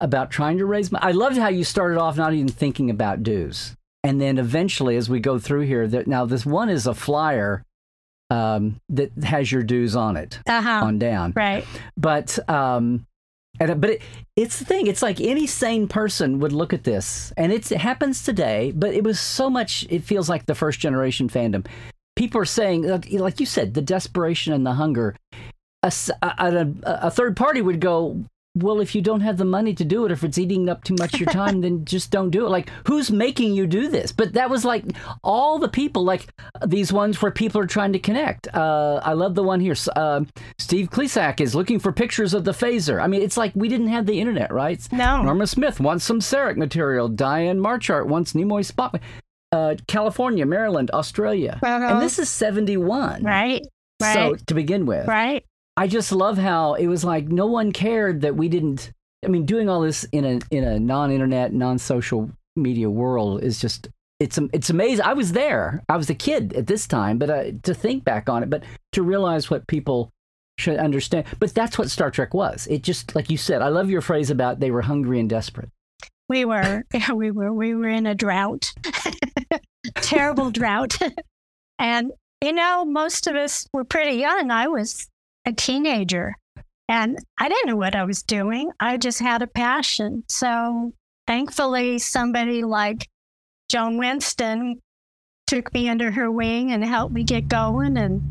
about 0.00 0.30
trying 0.30 0.58
to 0.58 0.66
raise. 0.66 0.90
money. 0.92 1.04
I 1.04 1.12
loved 1.12 1.36
how 1.38 1.48
you 1.48 1.64
started 1.64 1.98
off 1.98 2.16
not 2.16 2.34
even 2.34 2.48
thinking 2.48 2.90
about 2.90 3.22
dues, 3.22 3.74
and 4.02 4.20
then 4.20 4.36
eventually, 4.38 4.96
as 4.96 5.08
we 5.08 5.20
go 5.20 5.38
through 5.38 5.62
here, 5.62 5.86
that 5.88 6.06
now 6.06 6.26
this 6.26 6.44
one 6.44 6.68
is 6.68 6.86
a 6.88 6.94
flyer 6.94 7.64
um, 8.30 8.80
that 8.88 9.12
has 9.22 9.50
your 9.52 9.62
dues 9.62 9.94
on 9.94 10.16
it 10.16 10.40
Uh 10.46 10.60
huh. 10.60 10.84
on 10.84 10.98
down. 10.98 11.32
Right. 11.36 11.64
But 11.96 12.38
um, 12.50 13.06
and, 13.60 13.70
uh, 13.70 13.74
but 13.74 13.90
it, 13.90 14.02
it's 14.36 14.58
the 14.58 14.64
thing. 14.64 14.86
It's 14.86 15.02
like 15.02 15.20
any 15.20 15.46
sane 15.46 15.88
person 15.88 16.38
would 16.40 16.52
look 16.52 16.72
at 16.72 16.84
this, 16.84 17.32
and 17.36 17.52
it 17.52 17.68
happens 17.68 18.22
today. 18.22 18.72
But 18.74 18.94
it 18.94 19.04
was 19.04 19.20
so 19.20 19.50
much. 19.50 19.86
It 19.90 20.04
feels 20.04 20.28
like 20.28 20.46
the 20.46 20.54
first 20.54 20.80
generation 20.80 21.28
fandom. 21.28 21.66
People 22.16 22.40
are 22.40 22.46
saying, 22.46 22.82
like 22.82 23.10
like 23.12 23.40
you 23.40 23.46
said, 23.46 23.74
the 23.74 23.82
desperation 23.82 24.52
and 24.52 24.66
the 24.66 24.72
hunger. 24.72 25.14
A 25.82 27.10
third 27.10 27.36
party 27.36 27.60
would 27.60 27.80
go, 27.80 28.24
well, 28.54 28.80
if 28.80 28.94
you 28.94 29.00
don't 29.00 29.22
have 29.22 29.38
the 29.38 29.44
money 29.46 29.72
to 29.74 29.84
do 29.84 30.04
it, 30.04 30.12
if 30.12 30.22
it's 30.22 30.36
eating 30.36 30.68
up 30.68 30.84
too 30.84 30.94
much 30.98 31.14
of 31.14 31.20
your 31.20 31.30
time, 31.32 31.62
then 31.62 31.84
just 31.86 32.10
don't 32.10 32.30
do 32.30 32.44
it. 32.44 32.50
Like, 32.50 32.70
who's 32.86 33.10
making 33.10 33.54
you 33.54 33.66
do 33.66 33.88
this? 33.88 34.12
But 34.12 34.34
that 34.34 34.50
was 34.50 34.64
like 34.64 34.84
all 35.24 35.58
the 35.58 35.68
people, 35.68 36.04
like 36.04 36.26
these 36.66 36.92
ones 36.92 37.20
where 37.22 37.30
people 37.32 37.60
are 37.62 37.66
trying 37.66 37.92
to 37.94 37.98
connect. 37.98 38.48
Uh, 38.54 39.00
I 39.02 39.14
love 39.14 39.34
the 39.34 39.42
one 39.42 39.60
here. 39.60 39.74
Uh, 39.96 40.24
Steve 40.58 40.90
Klesak 40.90 41.40
is 41.40 41.54
looking 41.54 41.78
for 41.78 41.92
pictures 41.92 42.34
of 42.34 42.44
the 42.44 42.52
phaser. 42.52 43.02
I 43.02 43.06
mean, 43.06 43.22
it's 43.22 43.36
like 43.38 43.52
we 43.54 43.68
didn't 43.68 43.88
have 43.88 44.04
the 44.06 44.20
internet, 44.20 44.52
right? 44.52 44.86
No. 44.92 45.22
Norma 45.22 45.46
Smith 45.46 45.80
wants 45.80 46.04
some 46.04 46.20
Sarek 46.20 46.56
material. 46.56 47.08
Diane 47.08 47.58
Marchart 47.58 48.06
wants 48.06 48.34
Nimoy 48.34 48.64
Spot. 48.64 49.00
Uh, 49.50 49.76
California, 49.86 50.46
Maryland, 50.46 50.90
Australia. 50.92 51.58
Uh-huh. 51.62 51.86
And 51.86 52.02
this 52.02 52.18
is 52.18 52.28
71. 52.28 53.22
Right. 53.22 53.66
So, 54.00 54.34
to 54.46 54.54
begin 54.54 54.84
with. 54.86 55.06
right. 55.06 55.44
I 55.76 55.86
just 55.86 56.12
love 56.12 56.38
how 56.38 56.74
it 56.74 56.86
was 56.86 57.04
like 57.04 57.28
no 57.28 57.46
one 57.46 57.72
cared 57.72 58.20
that 58.22 58.36
we 58.36 58.48
didn't. 58.48 58.92
I 59.24 59.28
mean, 59.28 59.46
doing 59.46 59.68
all 59.68 59.80
this 59.80 60.04
in 60.12 60.24
a 60.24 60.40
in 60.50 60.64
a 60.64 60.78
non-internet, 60.78 61.52
non-social 61.52 62.30
media 62.56 62.90
world 62.90 63.42
is 63.42 63.60
just 63.60 63.88
it's 64.20 64.38
it's 64.52 64.70
amazing. 64.70 65.04
I 65.04 65.14
was 65.14 65.32
there. 65.32 65.82
I 65.88 65.96
was 65.96 66.10
a 66.10 66.14
kid 66.14 66.52
at 66.54 66.66
this 66.66 66.86
time, 66.86 67.18
but 67.18 67.30
uh, 67.30 67.44
to 67.62 67.74
think 67.74 68.04
back 68.04 68.28
on 68.28 68.42
it, 68.42 68.50
but 68.50 68.62
to 68.92 69.02
realize 69.02 69.50
what 69.50 69.66
people 69.66 70.10
should 70.58 70.78
understand. 70.78 71.26
But 71.38 71.54
that's 71.54 71.78
what 71.78 71.90
Star 71.90 72.10
Trek 72.10 72.34
was. 72.34 72.66
It 72.68 72.82
just 72.82 73.14
like 73.14 73.30
you 73.30 73.36
said. 73.36 73.62
I 73.62 73.68
love 73.68 73.90
your 73.90 74.00
phrase 74.00 74.30
about 74.30 74.60
they 74.60 74.70
were 74.70 74.82
hungry 74.82 75.18
and 75.18 75.28
desperate. 75.28 75.70
We 76.28 76.44
were, 76.44 76.84
yeah, 76.94 77.12
we 77.12 77.30
were, 77.30 77.52
we 77.52 77.74
were 77.74 77.88
in 77.88 78.06
a 78.06 78.14
drought, 78.14 78.72
terrible 79.96 80.50
drought, 80.50 80.96
and 81.78 82.12
you 82.42 82.52
know, 82.52 82.84
most 82.84 83.26
of 83.26 83.36
us 83.36 83.66
were 83.72 83.84
pretty 83.84 84.16
young. 84.16 84.50
I 84.50 84.68
was 84.68 85.08
a 85.44 85.52
teenager, 85.52 86.34
And 86.88 87.18
I 87.38 87.48
didn't 87.48 87.68
know 87.68 87.76
what 87.76 87.94
I 87.94 88.04
was 88.04 88.22
doing. 88.22 88.70
I 88.78 88.96
just 88.96 89.18
had 89.18 89.42
a 89.42 89.46
passion. 89.46 90.24
So 90.28 90.92
thankfully, 91.26 91.98
somebody 91.98 92.64
like 92.64 93.08
Joan 93.68 93.98
Winston 93.98 94.80
took 95.46 95.72
me 95.74 95.88
under 95.88 96.10
her 96.10 96.30
wing 96.30 96.72
and 96.72 96.84
helped 96.84 97.14
me 97.14 97.24
get 97.24 97.48
going. 97.48 97.96
And 97.96 98.22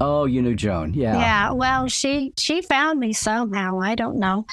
oh, 0.00 0.24
you 0.24 0.42
knew 0.42 0.54
Joan, 0.54 0.94
yeah, 0.94 1.18
yeah. 1.18 1.52
Well, 1.52 1.88
she 1.88 2.32
she 2.38 2.62
found 2.62 3.00
me 3.00 3.12
somehow. 3.12 3.80
I 3.80 3.94
don't 3.94 4.18
know, 4.18 4.46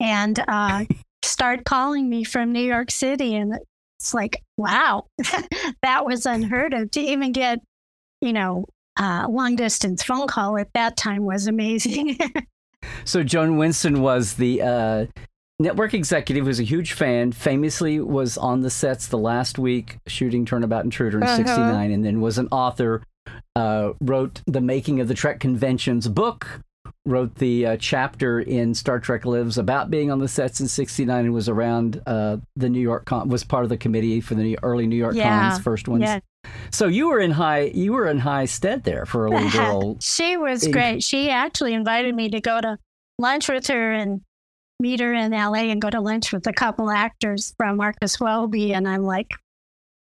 and 0.00 0.42
uh, 0.48 0.84
started 1.22 1.64
calling 1.64 2.08
me 2.08 2.24
from 2.24 2.52
New 2.52 2.64
York 2.64 2.90
City, 2.90 3.34
and 3.36 3.54
it's 3.98 4.14
like, 4.14 4.42
wow, 4.56 5.06
that 5.82 6.04
was 6.04 6.26
unheard 6.26 6.74
of 6.74 6.90
to 6.92 7.00
even 7.00 7.32
get, 7.32 7.60
you 8.20 8.32
know, 8.32 8.66
uh, 8.98 9.26
long 9.28 9.56
distance 9.56 10.02
phone 10.02 10.26
call 10.26 10.58
at 10.58 10.72
that 10.74 10.96
time 10.96 11.24
was 11.24 11.46
amazing. 11.46 12.18
so 13.04 13.22
Joan 13.22 13.56
Winston 13.56 14.00
was 14.02 14.34
the 14.34 14.62
uh, 14.62 15.06
network 15.58 15.94
executive, 15.94 16.46
was 16.46 16.60
a 16.60 16.64
huge 16.64 16.92
fan, 16.92 17.32
famously 17.32 18.00
was 18.00 18.36
on 18.36 18.60
the 18.60 18.70
sets 18.70 19.06
the 19.06 19.18
last 19.18 19.58
week 19.58 19.98
shooting 20.06 20.44
Turnabout 20.44 20.84
Intruder 20.84 21.18
in 21.18 21.24
Uh-huh. 21.24 21.36
69, 21.36 21.90
and 21.92 22.04
then 22.04 22.20
was 22.20 22.38
an 22.38 22.48
author, 22.50 23.02
uh, 23.56 23.92
wrote 24.00 24.42
The 24.46 24.60
Making 24.60 25.00
of 25.00 25.08
the 25.08 25.14
Trek 25.14 25.40
Conventions 25.40 26.08
book, 26.08 26.60
wrote 27.04 27.36
the 27.36 27.66
uh, 27.66 27.76
chapter 27.78 28.40
in 28.40 28.74
Star 28.74 29.00
Trek 29.00 29.24
Lives 29.24 29.58
about 29.58 29.90
being 29.90 30.10
on 30.10 30.18
the 30.20 30.28
sets 30.28 30.60
in 30.60 30.68
69 30.68 31.24
and 31.24 31.34
was 31.34 31.48
around 31.48 32.00
uh, 32.06 32.36
the 32.56 32.68
New 32.68 32.80
York 32.80 33.06
Con, 33.06 33.28
was 33.28 33.42
part 33.42 33.64
of 33.64 33.70
the 33.70 33.76
committee 33.76 34.20
for 34.20 34.34
the 34.34 34.42
New- 34.42 34.56
early 34.62 34.86
New 34.86 34.96
York 34.96 35.14
Yeah. 35.16 35.50
cons, 35.50 35.62
first 35.62 35.88
ones. 35.88 36.02
Yeah. 36.02 36.20
So 36.70 36.86
you 36.86 37.08
were 37.08 37.20
in 37.20 37.32
high 37.32 37.70
you 37.74 37.92
were 37.92 38.08
in 38.08 38.18
high 38.18 38.46
stead 38.46 38.84
there 38.84 39.04
for 39.06 39.26
a 39.26 39.30
little 39.30 39.50
girl. 39.80 39.96
she 40.00 40.36
was 40.36 40.66
great. 40.68 41.02
She 41.02 41.30
actually 41.30 41.74
invited 41.74 42.14
me 42.14 42.30
to 42.30 42.40
go 42.40 42.60
to 42.60 42.78
lunch 43.18 43.48
with 43.48 43.66
her 43.68 43.92
and 43.92 44.22
meet 44.80 45.00
her 45.00 45.14
in 45.14 45.30
LA 45.30 45.70
and 45.70 45.80
go 45.80 45.90
to 45.90 46.00
lunch 46.00 46.32
with 46.32 46.46
a 46.46 46.52
couple 46.52 46.90
actors 46.90 47.54
from 47.56 47.76
Marcus 47.76 48.18
Welby. 48.18 48.74
And 48.74 48.88
I'm 48.88 49.04
like, 49.04 49.30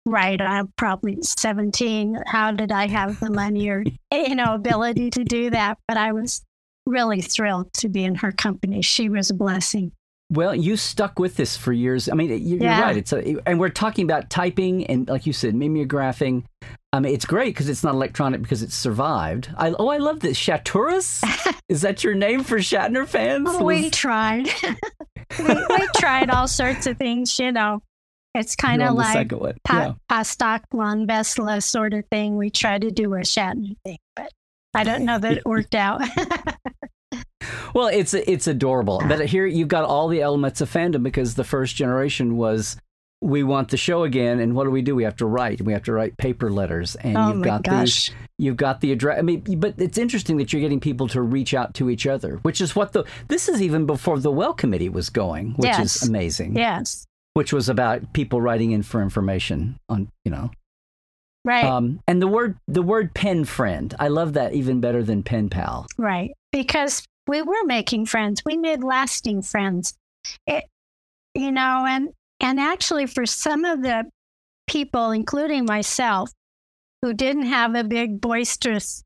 right, 0.06 0.40
I'm 0.40 0.72
probably 0.78 1.22
17. 1.22 2.20
How 2.26 2.52
did 2.52 2.72
I 2.72 2.88
have 2.88 3.20
the 3.20 3.30
money 3.30 3.70
or, 3.70 3.84
you 4.12 4.36
know, 4.36 4.54
ability 4.54 5.10
to 5.12 5.24
do 5.24 5.50
that? 5.50 5.78
But 5.88 5.98
I 5.98 6.14
was 6.14 6.42
really 6.86 7.22
thrilled 7.22 7.74
to 7.74 7.90
be 7.90 8.04
in 8.04 8.16
her 8.16 8.32
company. 8.32 8.82
She 8.82 9.10
was 9.10 9.30
a 9.30 9.34
blessing. 9.34 9.92
Well, 10.34 10.56
you 10.56 10.78
stuck 10.78 11.20
with 11.20 11.36
this 11.36 11.56
for 11.56 11.72
years. 11.72 12.10
I 12.10 12.16
mean, 12.16 12.30
you- 12.30 12.38
you're 12.58 12.64
Yeah. 12.64 12.82
right. 12.82 12.98
It's 12.98 13.14
a, 13.14 13.36
and 13.48 13.60
we're 13.60 13.70
talking 13.70 14.04
about 14.06 14.30
typing 14.30 14.86
and, 14.88 15.08
like 15.08 15.26
you 15.28 15.34
said, 15.34 15.54
mimeographing. 15.54 16.44
I 16.92 17.00
mean, 17.00 17.14
it's 17.14 17.26
great 17.26 17.54
because 17.54 17.70
it's 17.70 17.84
not 17.84 17.94
electronic 17.94 18.42
because 18.42 18.62
it's 18.64 18.76
survived. 18.76 19.50
I, 19.58 19.72
oh, 19.78 19.90
I 19.90 19.98
love 19.98 20.20
this. 20.22 20.38
Shaturas? 20.40 21.24
Is 21.70 21.82
that 21.82 22.04
your 22.04 22.16
name 22.16 22.44
for 22.44 22.58
Shatner 22.58 23.08
fans? 23.08 23.50
we 23.60 23.90
tried. 23.90 24.48
we, 25.40 25.46
we 25.46 25.88
tried 25.98 26.30
all 26.30 26.48
sorts 26.48 26.88
of 26.88 26.98
things, 26.98 27.38
you 27.40 27.52
know. 27.52 27.82
It's 28.36 28.56
kind 28.56 28.82
of 28.82 28.96
like 28.96 29.30
pa- 29.64 29.96
Pastak 30.10 30.62
Vesla 30.74 31.62
sort 31.62 31.94
of 31.94 32.06
thing. 32.12 32.36
We 32.38 32.50
tried 32.50 32.82
to 32.82 32.90
do 32.92 33.14
a 33.14 33.20
Shatner 33.20 33.76
thing, 33.86 33.98
but 34.16 34.32
I 34.74 34.84
don't 34.84 35.06
know 35.06 35.20
that 35.20 35.38
it 35.38 35.46
worked 35.46 35.76
out. 35.76 36.02
Well, 37.74 37.88
it's 37.88 38.14
it's 38.14 38.48
adorable. 38.48 39.02
But 39.08 39.26
here 39.28 39.46
you've 39.46 39.68
got 39.68 39.84
all 39.86 40.08
the 40.08 40.22
elements 40.22 40.62
of 40.62 40.72
fandom 40.72 41.04
because 41.04 41.36
the 41.36 41.44
first 41.44 41.76
generation 41.76 42.38
was 42.38 42.78
we 43.22 43.42
want 43.42 43.70
the 43.70 43.78
show 43.78 44.04
again, 44.04 44.40
and 44.42 44.54
what 44.54 44.66
do 44.66 44.70
we 44.72 44.82
do? 44.82 44.96
We 44.96 45.04
have 45.06 45.16
to 45.18 45.26
write. 45.26 45.62
We 45.62 45.72
have 45.74 45.84
to 45.84 45.94
write 45.94 46.18
paper 46.18 46.52
letters, 46.52 46.96
and 46.98 47.18
oh 47.18 47.30
you've 47.34 47.42
got 47.44 47.64
gosh. 47.64 48.10
the 48.10 48.16
you've 48.38 48.58
got 48.58 48.82
the 48.82 48.92
address. 48.92 49.18
I 49.18 49.22
mean, 49.22 49.42
but 49.60 49.76
it's 49.78 49.98
interesting 49.98 50.38
that 50.38 50.52
you're 50.52 50.62
getting 50.62 50.80
people 50.82 51.08
to 51.10 51.22
reach 51.22 51.54
out 51.54 51.74
to 51.76 51.90
each 51.90 52.06
other, 52.06 52.40
which 52.44 52.60
is 52.62 52.76
what 52.76 52.92
the 52.94 53.06
this 53.30 53.48
is 53.50 53.62
even 53.62 53.86
before 53.86 54.20
the 54.20 54.32
Welcommittee 54.32 54.90
was 54.90 55.10
going, 55.10 55.54
which 55.54 55.68
Yes. 55.68 56.02
is 56.04 56.10
amazing. 56.10 56.56
Yes. 56.58 57.06
Which 57.34 57.52
was 57.54 57.70
about 57.70 58.14
people 58.14 58.42
writing 58.42 58.72
in 58.72 58.84
for 58.84 59.02
information 59.02 59.78
on 59.90 60.10
you 60.26 60.32
know. 60.32 60.52
Right. 61.46 61.66
Um, 61.66 62.00
and 62.08 62.22
the 62.22 62.28
word 62.28 62.58
the 62.68 62.82
word 62.82 63.14
pen 63.14 63.46
friend, 63.46 63.94
I 64.00 64.10
love 64.10 64.34
that 64.34 64.54
even 64.54 64.80
better 64.82 65.02
than 65.02 65.24
pen 65.24 65.50
pal. 65.50 65.88
right. 65.98 66.32
Because 66.54 67.06
we 67.28 67.42
were 67.42 67.66
making 67.66 68.06
friends. 68.06 68.42
We 68.46 68.56
made 68.56 68.84
lasting 68.84 69.42
friends. 69.42 69.96
It, 70.48 70.64
you 71.36 71.52
know, 71.52 71.86
and 71.88 72.10
and 72.40 72.60
actually 72.60 73.08
for 73.08 73.26
some 73.26 73.66
of 73.66 73.82
the 73.82 74.06
people, 74.68 75.12
including 75.12 75.66
myself, 75.66 76.32
who 77.02 77.14
didn't 77.14 77.48
have 77.48 77.76
a 77.76 77.84
big 77.84 78.22
boisterous 78.22 79.04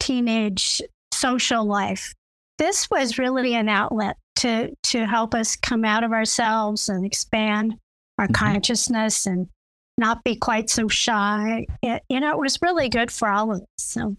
teenage 0.00 0.82
social 1.12 1.64
life, 1.64 2.14
this 2.58 2.90
was 2.90 3.18
really 3.18 3.54
an 3.54 3.68
outlet 3.68 4.16
to 4.36 4.74
to 4.84 5.06
help 5.06 5.34
us 5.34 5.56
come 5.56 5.84
out 5.84 6.04
of 6.04 6.12
ourselves 6.12 6.88
and 6.88 7.04
expand 7.06 7.76
our 8.18 8.26
Mhm. 8.28 8.34
consciousness 8.34 9.26
and 9.26 9.48
not 9.96 10.24
be 10.24 10.34
quite 10.34 10.68
so 10.70 10.88
shy. 10.88 11.66
It, 11.82 12.02
you 12.08 12.20
know, 12.20 12.30
it 12.32 12.38
was 12.38 12.58
really 12.62 12.88
good 12.88 13.10
for 13.10 13.28
all 13.28 13.52
of 13.52 13.60
us. 13.60 13.66
So, 13.78 14.16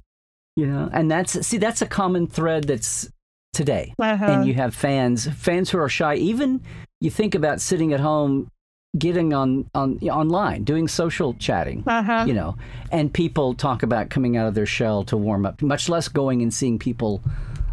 You 0.56 0.68
know, 0.68 0.90
and 0.92 1.10
that's 1.10 1.46
see 1.48 1.58
that's 1.58 1.82
a 1.82 1.88
common 1.88 2.28
thread 2.28 2.66
that's 2.66 3.10
today. 3.54 3.94
Uh-huh. 4.00 4.26
and 4.26 4.48
you 4.48 4.54
have 4.54 4.74
fans 4.74 5.28
fans 5.28 5.70
who 5.70 5.78
are 5.78 5.90
shy 5.90 6.16
even 6.16 6.62
you 7.00 7.10
think 7.10 7.36
about 7.36 7.60
sitting 7.60 7.94
at 7.94 8.00
home 8.00 8.50
getting 8.98 9.34
on 9.34 9.70
on 9.74 9.98
online 10.10 10.64
doing 10.64 10.88
social 10.88 11.34
chatting 11.36 11.84
uh-huh. 11.88 12.26
you 12.28 12.34
know 12.34 12.56
and 12.92 13.14
people 13.14 13.54
talk 13.54 13.84
about 13.84 14.10
coming 14.10 14.36
out 14.36 14.48
of 14.48 14.54
their 14.54 14.66
shell 14.66 15.04
to 15.04 15.16
warm 15.16 15.46
up 15.46 15.62
much 15.62 15.88
less 15.88 16.08
going 16.08 16.42
and 16.42 16.54
seeing 16.54 16.78
people 16.78 17.22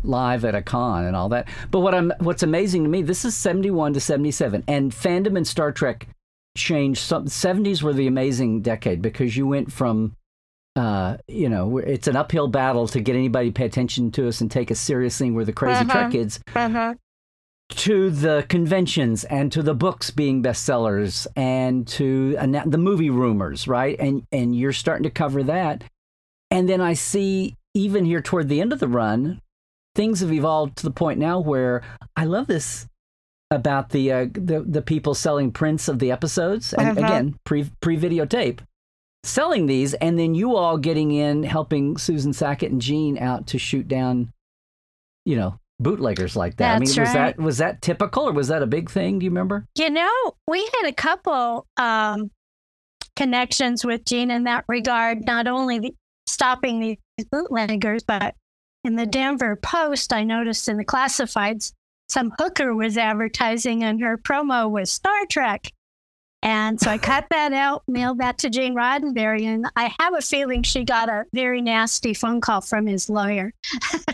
live 0.04 0.44
at 0.44 0.54
a 0.54 0.62
con 0.62 1.04
and 1.04 1.16
all 1.16 1.28
that 1.28 1.48
but 1.72 1.80
what 1.80 1.92
i'm 1.92 2.12
what's 2.20 2.44
amazing 2.44 2.84
to 2.84 2.88
me 2.88 3.02
this 3.02 3.24
is 3.24 3.36
71 3.36 3.94
to 3.94 4.00
77 4.00 4.62
and 4.68 4.92
fandom 4.92 5.36
and 5.36 5.46
star 5.46 5.72
trek 5.72 6.06
changed 6.56 7.00
some 7.00 7.26
70s 7.26 7.82
were 7.82 7.92
the 7.92 8.06
amazing 8.06 8.62
decade 8.62 9.02
because 9.02 9.36
you 9.36 9.46
went 9.46 9.72
from 9.72 10.14
uh, 10.78 11.16
you 11.26 11.48
know, 11.48 11.78
it's 11.78 12.06
an 12.06 12.16
uphill 12.16 12.48
battle 12.48 12.86
to 12.88 13.00
get 13.00 13.16
anybody 13.16 13.48
to 13.50 13.52
pay 13.52 13.66
attention 13.66 14.10
to 14.12 14.28
us 14.28 14.40
and 14.40 14.50
take 14.50 14.70
us 14.70 14.78
seriously. 14.78 15.30
We're 15.30 15.44
the 15.44 15.52
crazy 15.52 15.80
Uh-huh. 15.84 15.92
Trek 15.92 16.10
kids 16.12 16.40
Uh-huh. 16.54 16.94
to 17.70 18.10
the 18.10 18.46
conventions 18.48 19.24
and 19.24 19.52
to 19.52 19.62
the 19.62 19.74
books 19.74 20.10
being 20.10 20.42
bestsellers 20.42 21.26
and 21.36 21.86
to 21.88 22.36
and 22.38 22.54
the 22.54 22.78
movie 22.78 23.10
rumors, 23.10 23.68
right? 23.68 23.98
And 23.98 24.22
and 24.32 24.56
you're 24.56 24.72
starting 24.72 25.04
to 25.04 25.10
cover 25.10 25.42
that. 25.44 25.84
And 26.50 26.68
then 26.68 26.80
I 26.80 26.94
see 26.94 27.56
even 27.74 28.04
here 28.06 28.22
toward 28.22 28.48
the 28.48 28.60
end 28.60 28.72
of 28.72 28.80
the 28.80 28.88
run, 28.88 29.40
things 29.94 30.20
have 30.20 30.32
evolved 30.32 30.76
to 30.78 30.82
the 30.84 30.90
point 30.90 31.18
now 31.18 31.38
where 31.40 31.82
I 32.16 32.24
love 32.24 32.46
this 32.46 32.86
about 33.50 33.90
the 33.90 34.12
uh, 34.12 34.26
the 34.32 34.64
the 34.66 34.82
people 34.82 35.14
selling 35.14 35.50
prints 35.52 35.88
of 35.88 35.98
the 35.98 36.10
episodes 36.10 36.72
and 36.72 36.88
Uh-huh. 36.98 37.06
again 37.06 37.38
pre 37.44 37.68
pre 37.80 37.96
videotape 37.98 38.60
selling 39.24 39.66
these 39.66 39.94
and 39.94 40.18
then 40.18 40.34
you 40.34 40.56
all 40.56 40.78
getting 40.78 41.12
in 41.12 41.42
helping 41.42 41.96
Susan 41.96 42.32
Sackett 42.32 42.70
and 42.70 42.80
Gene 42.80 43.18
out 43.18 43.48
to 43.48 43.58
shoot 43.58 43.88
down 43.88 44.32
you 45.24 45.36
know 45.36 45.58
bootleggers 45.80 46.36
like 46.36 46.56
that. 46.56 46.76
I 46.76 46.78
mean 46.78 46.86
That's 46.86 46.98
was 46.98 47.08
right. 47.08 47.36
that 47.36 47.38
was 47.38 47.58
that 47.58 47.82
typical 47.82 48.28
or 48.28 48.32
was 48.32 48.48
that 48.48 48.62
a 48.62 48.66
big 48.66 48.90
thing? 48.90 49.18
Do 49.18 49.24
you 49.24 49.30
remember? 49.30 49.66
You 49.76 49.90
know, 49.90 50.34
we 50.46 50.60
had 50.80 50.88
a 50.88 50.92
couple 50.92 51.66
um, 51.76 52.30
connections 53.16 53.84
with 53.84 54.04
Gene 54.04 54.30
in 54.30 54.44
that 54.44 54.64
regard, 54.68 55.26
not 55.26 55.46
only 55.46 55.78
the, 55.78 55.94
stopping 56.26 56.80
these 56.80 57.26
bootleggers, 57.30 58.04
but 58.04 58.34
in 58.84 58.96
the 58.96 59.06
Denver 59.06 59.56
Post, 59.56 60.12
I 60.12 60.22
noticed 60.24 60.68
in 60.68 60.76
the 60.76 60.84
classifieds, 60.84 61.72
some 62.08 62.32
hooker 62.38 62.74
was 62.74 62.96
advertising 62.96 63.84
and 63.84 64.00
her 64.00 64.16
promo 64.16 64.70
was 64.70 64.90
Star 64.90 65.26
Trek. 65.28 65.72
And 66.42 66.80
so 66.80 66.90
I 66.90 66.98
cut 66.98 67.26
that 67.30 67.52
out, 67.52 67.82
mailed 67.88 68.18
that 68.18 68.38
to 68.38 68.50
Gene 68.50 68.74
Roddenberry, 68.74 69.42
and 69.42 69.66
I 69.74 69.92
have 69.98 70.14
a 70.14 70.20
feeling 70.20 70.62
she 70.62 70.84
got 70.84 71.08
a 71.08 71.24
very 71.32 71.60
nasty 71.60 72.14
phone 72.14 72.40
call 72.40 72.60
from 72.60 72.86
his 72.86 73.10
lawyer 73.10 73.52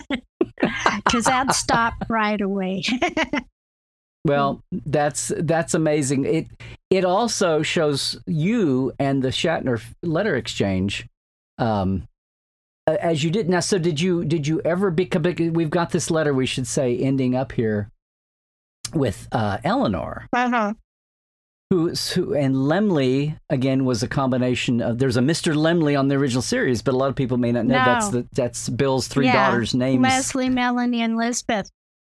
because 1.04 1.24
that 1.24 1.54
stopped 1.54 2.04
right 2.08 2.40
away. 2.40 2.82
Well, 4.26 4.62
that's 4.72 5.32
that's 5.36 5.74
amazing. 5.74 6.24
It 6.24 6.46
it 6.88 7.04
also 7.04 7.62
shows 7.62 8.18
you 8.26 8.92
and 8.98 9.22
the 9.22 9.28
Shatner 9.28 9.82
letter 10.02 10.34
exchange, 10.34 11.06
um, 11.58 12.08
as 12.86 13.22
you 13.22 13.30
did 13.30 13.50
now. 13.50 13.60
So 13.60 13.78
did 13.78 14.00
you 14.00 14.24
did 14.24 14.46
you 14.46 14.62
ever 14.64 14.90
become? 14.90 15.24
We've 15.52 15.68
got 15.68 15.90
this 15.90 16.10
letter. 16.10 16.32
We 16.32 16.46
should 16.46 16.66
say 16.66 16.96
ending 16.96 17.36
up 17.36 17.52
here 17.52 17.90
with 18.94 19.28
uh, 19.30 19.58
Eleanor, 19.62 20.26
uh-huh. 20.32 20.72
Who 21.74 21.94
who 22.14 22.34
and 22.34 22.54
Lemley 22.54 23.38
again 23.50 23.84
was 23.84 24.02
a 24.02 24.08
combination 24.08 24.80
of. 24.80 24.98
There's 24.98 25.16
a 25.16 25.22
Mister 25.22 25.54
Lemley 25.54 25.98
on 25.98 26.08
the 26.08 26.14
original 26.14 26.42
series, 26.42 26.82
but 26.82 26.94
a 26.94 26.96
lot 26.96 27.08
of 27.08 27.16
people 27.16 27.36
may 27.36 27.52
not 27.52 27.66
know 27.66 27.78
No. 27.78 27.84
that's 27.84 28.08
the 28.10 28.26
that's 28.32 28.68
Bill's 28.68 29.08
three 29.08 29.26
Yeah, 29.26 29.50
daughters' 29.50 29.74
names. 29.74 30.02
Leslie, 30.02 30.48
Melanie, 30.48 31.02
and 31.02 31.16
Lisbeth. 31.16 31.68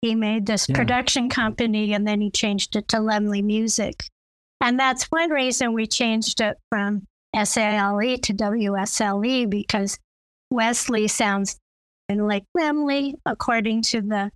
He 0.03 0.15
made 0.15 0.47
this 0.47 0.69
Yeah. 0.69 0.77
production 0.77 1.29
company 1.29 1.93
and 1.93 2.07
then 2.07 2.21
he 2.21 2.31
changed 2.31 2.77
it 2.77 2.87
to 2.89 2.99
Lemley 2.99 3.43
Music. 3.43 4.05
And 4.61 4.79
that's 4.79 5.05
one 5.07 5.31
reason 5.31 5.73
we 5.73 5.87
changed 5.87 6.41
it 6.41 6.57
from 6.71 7.07
SALE 7.35 8.01
E 8.03 8.17
to 8.19 8.33
WSLE 8.33 9.47
because 9.51 9.99
Wesley 10.51 11.09
sounds 11.09 11.59
like 12.09 12.45
Lemley 12.57 13.15
according 13.27 13.83
to 13.83 14.01
the 14.01 14.31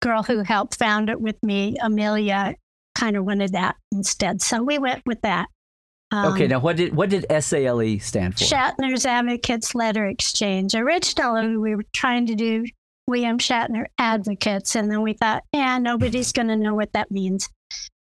girl 0.00 0.22
who 0.22 0.42
helped 0.42 0.76
found 0.78 1.08
it 1.10 1.20
with 1.20 1.36
me, 1.42 1.76
Amelia, 1.80 2.54
kind 3.02 3.16
of 3.16 3.24
wanted 3.24 3.52
that 3.52 3.74
instead. 3.90 4.40
So 4.40 4.62
we 4.62 4.78
went 4.78 5.02
with 5.06 5.20
that. 5.22 5.46
Um, 6.12 6.34
okay, 6.34 6.46
now 6.46 6.60
what 6.60 6.76
did 6.76 6.94
what 6.94 7.10
did 7.10 7.26
SALE 7.40 7.98
stand 8.00 8.38
for? 8.38 8.44
Shatner's 8.44 9.06
Advocates 9.06 9.74
Letter 9.74 10.06
Exchange. 10.06 10.74
Originally, 10.74 11.56
we 11.56 11.74
were 11.74 11.84
trying 11.94 12.26
to 12.26 12.34
do 12.34 12.64
William 13.08 13.38
Shatner 13.38 13.86
Advocates, 13.98 14.76
and 14.76 14.90
then 14.90 15.02
we 15.02 15.14
thought, 15.14 15.42
yeah, 15.52 15.78
nobody's 15.78 16.32
going 16.32 16.48
to 16.48 16.56
know 16.56 16.74
what 16.74 16.92
that 16.92 17.10
means. 17.10 17.48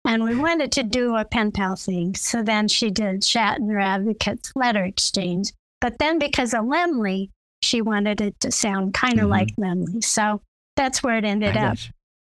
And 0.04 0.24
we 0.24 0.34
wanted 0.34 0.72
to 0.72 0.82
do 0.82 1.16
a 1.16 1.24
pen 1.24 1.52
pal 1.52 1.76
thing. 1.76 2.14
So 2.14 2.42
then 2.42 2.66
she 2.66 2.90
did 2.90 3.20
Shatner 3.20 3.80
Advocates 3.82 4.52
Letter 4.56 4.84
Exchange. 4.84 5.52
But 5.80 5.98
then 5.98 6.18
because 6.18 6.54
of 6.54 6.64
Lemley, 6.64 7.28
she 7.62 7.82
wanted 7.82 8.20
it 8.20 8.40
to 8.40 8.50
sound 8.50 8.94
kind 8.94 9.20
of 9.20 9.26
Mhm. 9.26 9.30
like 9.30 9.48
Lemley. 9.56 10.02
So 10.02 10.40
that's 10.76 11.02
where 11.02 11.18
it 11.18 11.24
ended 11.24 11.56
I 11.56 11.66
up. 11.72 11.78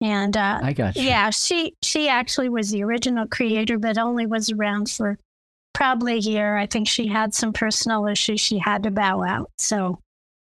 And 0.04 0.36
uh, 0.36 0.60
I 0.62 0.74
got 0.74 0.96
you. 0.98 1.04
yeah, 1.04 1.30
she 1.30 1.76
she 1.82 2.10
actually 2.10 2.50
was 2.50 2.72
the 2.72 2.84
original 2.84 3.26
creator, 3.26 3.80
but 3.80 3.98
only 3.98 4.26
was 4.26 4.52
around 4.52 4.90
for 4.90 5.18
probably 5.74 6.16
a 6.16 6.18
year. 6.18 6.58
I 6.58 6.66
think 6.66 6.88
she 6.90 7.08
had 7.08 7.34
some 7.34 7.54
personal 7.54 8.06
issues 8.08 8.42
she 8.42 8.58
had 8.60 8.84
to 8.84 8.92
bow 8.92 9.24
out. 9.24 9.50
So 9.58 10.00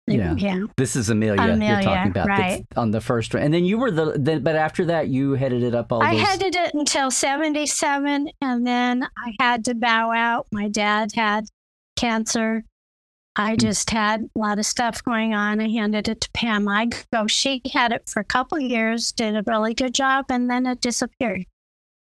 Yeah. 0.06 0.34
yeah. 0.36 0.64
This 0.76 0.96
is 0.96 1.08
Amelia, 1.10 1.42
you're 1.42 1.54
Amelia, 1.54 1.82
talking 1.82 2.10
about 2.10 2.28
right. 2.28 2.66
on 2.76 2.90
the 2.90 3.00
first 3.00 3.34
one. 3.34 3.42
And 3.42 3.52
then 3.52 3.64
you 3.64 3.78
were 3.78 3.90
the, 3.90 4.14
then, 4.18 4.42
but 4.42 4.54
after 4.54 4.84
that, 4.86 5.08
you 5.08 5.32
headed 5.32 5.62
it 5.62 5.74
up 5.74 5.92
all 5.92 6.02
I 6.02 6.14
those. 6.14 6.26
headed 6.26 6.54
it 6.54 6.74
until 6.74 7.10
77, 7.10 8.28
and 8.40 8.66
then 8.66 9.04
I 9.16 9.34
had 9.40 9.64
to 9.64 9.74
bow 9.74 10.12
out. 10.12 10.46
My 10.52 10.68
dad 10.68 11.10
had 11.14 11.44
cancer. 11.96 12.64
I 13.38 13.52
Hmm. 13.52 13.56
just 13.58 13.90
had 13.90 14.28
a 14.34 14.38
lot 14.38 14.58
of 14.58 14.66
stuff 14.66 15.02
going 15.04 15.32
on. 15.32 15.60
I 15.60 15.68
handed 15.68 16.08
it 16.08 16.20
to 16.22 16.30
Pam 16.34 16.66
Igo. 16.66 17.28
She 17.30 17.62
had 17.72 17.92
it 17.92 18.08
for 18.08 18.20
a 18.20 18.24
couple 18.24 18.58
years, 18.58 19.12
did 19.12 19.36
a 19.36 19.42
really 19.46 19.74
good 19.74 19.94
job, 19.94 20.26
and 20.28 20.50
then 20.50 20.66
it 20.66 20.80
disappeared. 20.80 21.46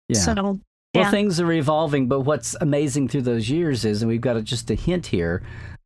yeah. 0.09 0.19
So, 0.19 0.59
Well, 0.95 1.11
things 1.11 1.39
are 1.39 1.51
evolving, 1.51 2.07
but 2.07 2.21
what's 2.21 2.55
amazing 2.59 3.09
through 3.09 3.21
those 3.23 3.49
years 3.49 3.85
is, 3.85 4.01
and 4.01 4.09
we've 4.09 4.19
got 4.21 4.35
a, 4.37 4.41
just 4.41 4.71
a 4.71 4.75
hint 4.75 5.07
here 5.07 5.43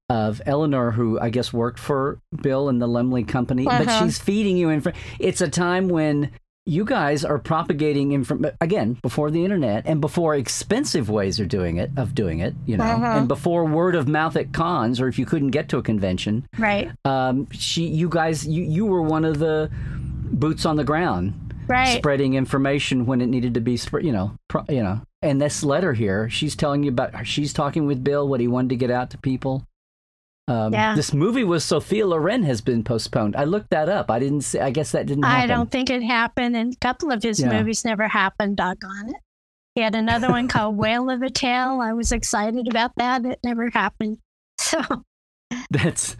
of 0.10 0.42
Eleanor, 0.46 0.92
who 0.92 1.20
I 1.20 1.30
guess 1.30 1.52
worked 1.52 1.80
for 1.80 2.20
Bill 2.42 2.70
and 2.70 2.82
the 2.82 2.88
Lemley 2.88 3.28
Company, 3.28 3.66
but 3.66 3.88
Uh-huh. 3.88 4.06
she's 4.06 4.20
feeding 4.20 4.56
you 4.58 4.70
info. 4.72 4.92
It's 5.20 5.42
a 5.42 5.50
time 5.50 5.90
when 5.90 6.32
you 6.72 6.86
guys 6.86 7.26
are 7.26 7.38
propagating 7.38 8.14
information 8.14 8.56
again 8.62 8.98
before 9.02 9.30
the 9.30 9.44
internet 9.44 9.84
and 9.86 10.00
before 10.00 10.36
expensive 10.36 11.10
ways 11.10 11.38
are 11.40 11.46
doing 11.46 11.76
it 11.78 11.92
of 11.98 12.16
doing 12.16 12.40
it, 12.40 12.54
you 12.66 12.78
know, 12.78 12.84
Uh-huh. 12.86 13.18
and 13.18 13.28
before 13.28 13.66
word 13.66 13.94
of 13.96 14.08
mouth 14.08 14.36
at 14.38 14.54
cons 14.54 15.02
or 15.02 15.08
if 15.08 15.20
you 15.20 15.26
couldn't 15.26 15.52
get 15.52 15.68
to 15.70 15.78
a 15.78 15.84
convention, 15.84 16.48
right, 16.58 16.90
um, 17.04 17.48
she, 17.52 17.84
you 17.88 18.08
guys, 18.08 18.48
you, 18.48 18.64
you 18.64 18.86
were 18.86 19.02
one 19.02 19.26
of 19.26 19.38
the 19.40 19.70
boots 20.44 20.66
on 20.66 20.78
the 20.78 20.84
ground 20.86 21.34
right. 21.68 21.98
spreading 21.98 22.36
information 22.36 23.06
when 23.06 23.20
it 23.22 23.28
needed 23.28 23.54
to 23.56 23.62
be 23.62 23.76
spread. 23.78 24.06
You 24.06 24.12
know, 24.14 24.32
pro, 24.48 24.64
you 24.70 24.84
know. 24.84 25.02
And 25.22 25.40
this 25.42 25.64
letter 25.64 25.94
here, 25.94 26.30
she's 26.30 26.56
telling 26.56 26.84
you 26.84 26.90
about. 26.90 27.28
She's 27.28 27.54
talking 27.54 27.86
with 27.86 28.04
Bill 28.04 28.28
what 28.28 28.40
he 28.40 28.48
wanted 28.48 28.70
to 28.70 28.76
get 28.76 28.90
out 28.90 29.10
to 29.12 29.18
people. 29.18 29.64
Um, 30.52 30.74
Yeah. 30.74 30.96
This 30.96 31.14
movie 31.14 31.44
with 31.44 31.64
Sophia 31.64 32.06
Loren 32.06 32.44
has 32.44 32.62
been 32.62 32.84
postponed. 32.84 33.36
I 33.36 33.46
looked 33.46 33.70
that 33.70 33.88
up. 33.90 34.12
I 34.12 34.20
didn't. 34.20 34.42
See, 34.42 34.60
I 34.60 34.70
guess 34.72 34.92
that 34.92 35.06
didn't. 35.06 35.24
Happen. 35.24 35.42
I 35.44 35.48
don't 35.54 35.72
think 35.72 35.90
it 35.90 36.04
happened, 36.04 36.56
and 36.56 36.74
a 36.74 36.78
couple 36.78 37.12
of 37.12 37.24
his 37.24 37.40
Yeah. 37.40 37.52
movies 37.58 37.86
never 37.86 38.08
happened. 38.08 38.58
Doggone 38.58 39.10
it. 39.10 39.16
He 39.76 39.82
had 39.82 39.96
another 39.96 40.30
one 40.30 40.48
called 40.50 40.76
Whale 40.78 41.10
of 41.10 41.22
a 41.22 41.30
Tale. 41.30 41.80
I 41.82 41.94
was 41.94 42.12
excited 42.12 42.68
about 42.68 42.92
that. 42.98 43.26
It 43.26 43.40
never 43.44 43.70
happened. 43.70 44.18
So 44.60 44.80
That's 45.72 46.16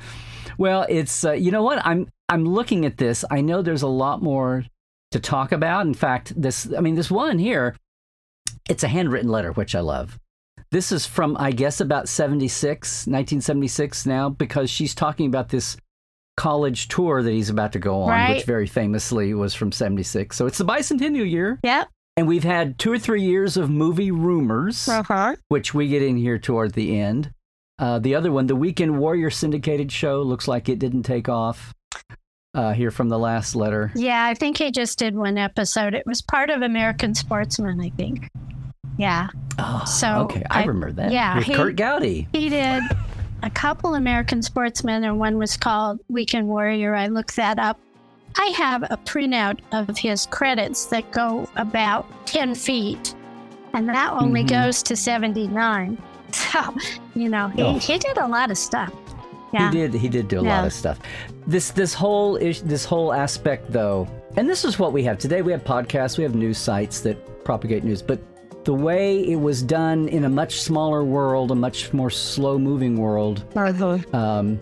well. 0.58 0.86
It's 0.90 1.24
uh, 1.26 1.34
you 1.34 1.52
know 1.52 1.64
what 1.64 1.86
I'm. 1.86 2.08
I'm 2.30 2.46
looking 2.46 2.86
at 2.86 2.98
this. 2.98 3.24
I 3.30 3.42
know 3.42 3.62
there's 3.62 3.82
a 3.82 3.88
lot 3.88 4.22
more 4.24 4.66
to 5.12 5.20
talk 5.20 5.52
about. 5.52 5.86
In 5.86 5.94
fact, 5.94 6.34
this. 6.42 6.68
I 6.76 6.80
mean, 6.82 6.96
this 6.96 7.12
one 7.12 7.38
here. 7.40 7.76
It's 8.70 8.84
a 8.84 8.88
handwritten 8.88 9.30
letter, 9.30 9.52
which 9.52 9.76
I 9.76 9.82
love. 9.82 10.18
This 10.72 10.92
is 10.94 11.06
from, 11.06 11.36
I 11.38 11.52
guess, 11.52 11.82
about 11.82 12.08
76, 12.08 13.06
1976 13.08 14.06
now, 14.06 14.30
because 14.30 14.70
she's 14.70 14.96
talking 14.96 15.28
about 15.28 15.50
this 15.50 15.76
college 16.38 16.88
tour 16.88 17.22
that 17.22 17.32
he's 17.32 17.50
about 17.50 17.74
to 17.74 17.80
go 17.80 18.04
on, 18.04 18.32
which 18.32 18.46
very 18.46 18.68
famously 18.68 19.34
was 19.34 19.54
from 19.54 19.72
76. 19.72 20.36
So 20.36 20.46
it's 20.48 20.58
the 20.58 20.66
bicentennial 20.66 21.30
year. 21.30 21.60
yep. 21.64 21.90
And 22.18 22.28
we've 22.28 22.44
had 22.44 22.78
two 22.78 22.92
or 22.92 23.00
three 23.00 23.22
years 23.24 23.56
of 23.58 23.70
movie 23.70 24.12
rumors, 24.12 24.88
Uh-huh. 24.88 25.36
which 25.48 25.74
we 25.74 25.88
get 25.88 26.02
in 26.04 26.18
here 26.18 26.38
toward 26.38 26.74
the 26.74 27.00
end. 27.00 27.32
Uh, 27.80 28.00
the 28.00 28.16
other 28.16 28.32
one, 28.32 28.48
the 28.48 28.56
Weekend 28.56 28.98
Warrior 29.00 29.30
syndicated 29.30 29.92
show, 29.92 30.22
looks 30.22 30.48
like 30.48 30.68
it 30.70 30.78
didn't 30.80 31.04
take 31.04 31.28
off. 31.30 31.74
Uh, 32.54 32.74
here 32.74 32.92
from 32.92 33.08
the 33.08 33.18
last 33.18 33.56
letter. 33.56 33.94
Yeah, 33.96 34.26
I 34.26 34.34
think 34.34 34.58
he 34.58 34.72
just 34.72 35.00
did 35.00 35.16
one 35.16 35.38
episode. 35.38 35.94
It 35.94 36.06
was 36.06 36.22
part 36.22 36.50
of 36.50 36.62
American 36.62 37.16
Sportsman, 37.16 37.80
I 37.80 37.90
think. 37.92 38.28
Yeah. 38.98 39.28
Oh, 39.60 39.84
So, 39.86 40.08
okay, 40.24 40.44
I, 40.50 40.60
I- 40.64 40.66
remember 40.66 40.92
that. 40.94 41.12
yeah, 41.12 41.38
with 41.38 41.46
he- 41.46 41.54
Curt 41.54 41.76
Gowdy. 41.76 42.28
He 42.34 42.50
did 42.50 42.84
a 43.44 43.50
couple 43.50 43.96
American 43.96 44.42
Sportsmen, 44.42 45.04
and 45.04 45.18
one 45.20 45.38
was 45.38 45.58
called 45.58 46.00
Weekend 46.10 46.48
Warrior. 46.48 46.94
I 46.96 47.08
looked 47.08 47.36
that 47.36 47.58
up. 47.60 47.80
I 48.38 48.46
have 48.58 48.84
a 48.84 48.98
printout 49.06 49.60
of 49.74 49.98
his 49.98 50.26
credits 50.28 50.86
that 50.86 51.12
go 51.12 51.48
about 51.58 52.06
10 52.28 52.56
feet, 52.56 53.14
and 53.74 53.90
that 53.90 54.14
only 54.14 54.44
Mhm. 54.44 54.50
goes 54.50 54.84
to 54.84 54.96
79. 54.96 55.98
So, 56.34 56.62
you 57.14 57.28
know, 57.28 57.50
he, 57.50 57.62
Oh. 57.62 57.74
he 57.78 57.98
did 57.98 58.18
a 58.18 58.26
lot 58.26 58.52
of 58.52 58.58
stuff. 58.58 58.94
Yeah. 59.54 59.70
He 59.70 59.78
did. 59.80 59.94
He 59.94 60.08
did 60.08 60.30
do 60.30 60.40
a 60.40 60.42
lot 60.42 60.64
of 60.66 60.72
stuff. 60.72 60.98
This 61.46 61.72
this 61.72 61.94
whole 61.94 62.38
ish, 62.38 62.62
this 62.62 62.86
whole 62.86 63.12
aspect, 63.12 63.70
though, 63.70 64.08
and 64.38 64.50
this 64.50 64.64
is 64.64 64.80
what 64.80 64.94
we 64.94 65.04
have 65.04 65.18
today. 65.18 65.42
We 65.42 65.52
have 65.52 65.66
podcasts. 65.66 66.18
We 66.18 66.24
have 66.24 66.34
news 66.34 66.58
sites 66.58 67.02
that 67.02 67.44
propagate 67.44 67.84
news, 67.84 68.02
but 68.02 68.22
the 68.64 68.74
way 68.74 69.20
it 69.28 69.38
was 69.40 69.62
done 69.64 70.08
in 70.10 70.26
a 70.26 70.30
much 70.30 70.62
smaller 70.62 71.04
world, 71.04 71.52
a 71.52 71.56
much 71.56 71.94
more 71.94 72.10
slow 72.10 72.60
moving 72.60 72.98
world. 72.98 73.44
Um, 74.14 74.60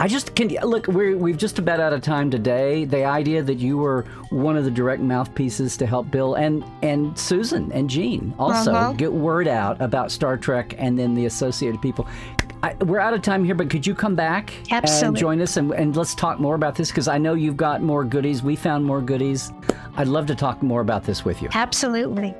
I 0.00 0.06
just 0.06 0.36
can 0.36 0.48
look. 0.62 0.86
We're 0.86 1.16
we've 1.16 1.36
just 1.36 1.58
about 1.58 1.80
out 1.80 1.92
of 1.92 2.02
time 2.02 2.30
today. 2.30 2.84
The 2.84 3.04
idea 3.04 3.42
that 3.42 3.56
you 3.58 3.78
were 3.78 4.04
one 4.30 4.56
of 4.56 4.64
the 4.64 4.70
direct 4.70 5.02
mouthpieces 5.02 5.76
to 5.78 5.86
help 5.86 6.08
Bill 6.10 6.34
and 6.34 6.62
and 6.82 7.18
Susan 7.18 7.72
and 7.72 7.90
Gene 7.90 8.32
also 8.38 8.72
Uh-huh. 8.72 8.92
get 8.92 9.12
word 9.12 9.48
out 9.48 9.80
about 9.80 10.12
Star 10.12 10.36
Trek 10.36 10.76
and 10.78 10.96
then 10.96 11.14
the 11.14 11.26
associated 11.26 11.82
people. 11.82 12.06
I, 12.62 12.74
we're 12.74 12.98
out 13.00 13.12
of 13.14 13.22
time 13.22 13.44
here, 13.44 13.54
but 13.56 13.70
could 13.70 13.86
you 13.86 13.94
come 13.94 14.14
back 14.16 14.52
and 15.06 15.16
join 15.16 15.40
us 15.40 15.56
and, 15.56 15.72
and 15.72 15.96
let's 15.96 16.14
talk 16.14 16.38
more 16.40 16.54
about 16.56 16.74
this 16.76 16.90
because 16.90 17.06
I 17.08 17.18
know 17.18 17.34
you've 17.34 17.56
got 17.56 17.82
more 17.82 18.04
goodies. 18.04 18.42
We 18.42 18.54
found 18.56 18.84
more 18.84 19.00
goodies. 19.00 19.52
I'd 19.96 20.08
love 20.08 20.26
to 20.26 20.34
talk 20.36 20.62
more 20.62 20.80
about 20.80 21.02
this 21.04 21.24
with 21.24 21.40
you. 21.42 21.48
Absolutely. 21.54 22.34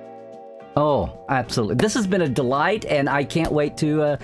Oh, 0.78 1.12
absolutely. 1.28 1.74
This 1.74 1.92
has 1.94 2.06
been 2.06 2.22
a 2.22 2.28
delight, 2.28 2.84
and 2.84 3.08
I 3.08 3.24
can't 3.24 3.50
wait 3.50 3.76
to 3.78 4.00
uh, 4.00 4.16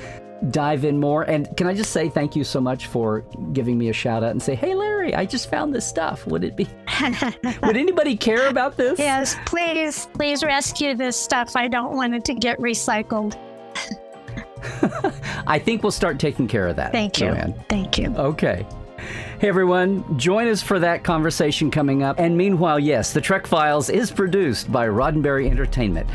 dive 0.50 0.84
in 0.84 1.00
more. 1.00 1.24
And 1.24 1.54
can 1.56 1.66
I 1.66 1.74
just 1.74 1.90
say 1.90 2.08
thank 2.08 2.36
you 2.36 2.44
so 2.44 2.60
much 2.60 2.86
for 2.86 3.22
giving 3.52 3.76
me 3.76 3.88
a 3.88 3.92
shout 3.92 4.22
out 4.22 4.30
and 4.30 4.40
say, 4.40 4.54
hey, 4.54 4.72
Larry, 4.72 5.16
I 5.16 5.26
just 5.26 5.50
found 5.50 5.74
this 5.74 5.84
stuff. 5.84 6.24
Would 6.28 6.44
it 6.44 6.56
be, 6.56 6.68
would 7.64 7.76
anybody 7.76 8.16
care 8.16 8.46
about 8.46 8.76
this? 8.76 9.00
yes, 9.00 9.36
please, 9.46 10.06
please 10.14 10.44
rescue 10.44 10.94
this 10.94 11.16
stuff. 11.16 11.56
I 11.56 11.66
don't 11.66 11.96
want 11.96 12.14
it 12.14 12.24
to 12.26 12.34
get 12.34 12.56
recycled. 12.60 13.36
I 15.48 15.58
think 15.58 15.82
we'll 15.82 15.90
start 15.90 16.20
taking 16.20 16.46
care 16.46 16.68
of 16.68 16.76
that. 16.76 16.92
Thank 16.92 17.18
you. 17.18 17.30
Joanne. 17.30 17.54
Thank 17.68 17.98
you. 17.98 18.14
Okay. 18.16 18.64
Hey 19.44 19.50
everyone, 19.50 20.18
join 20.18 20.48
us 20.48 20.62
for 20.62 20.78
that 20.78 21.04
conversation 21.04 21.70
coming 21.70 22.02
up. 22.02 22.18
And 22.18 22.34
meanwhile, 22.34 22.80
yes, 22.80 23.12
the 23.12 23.20
Trek 23.20 23.46
Files 23.46 23.90
is 23.90 24.10
produced 24.10 24.72
by 24.72 24.88
Roddenberry 24.88 25.50
Entertainment. 25.50 26.08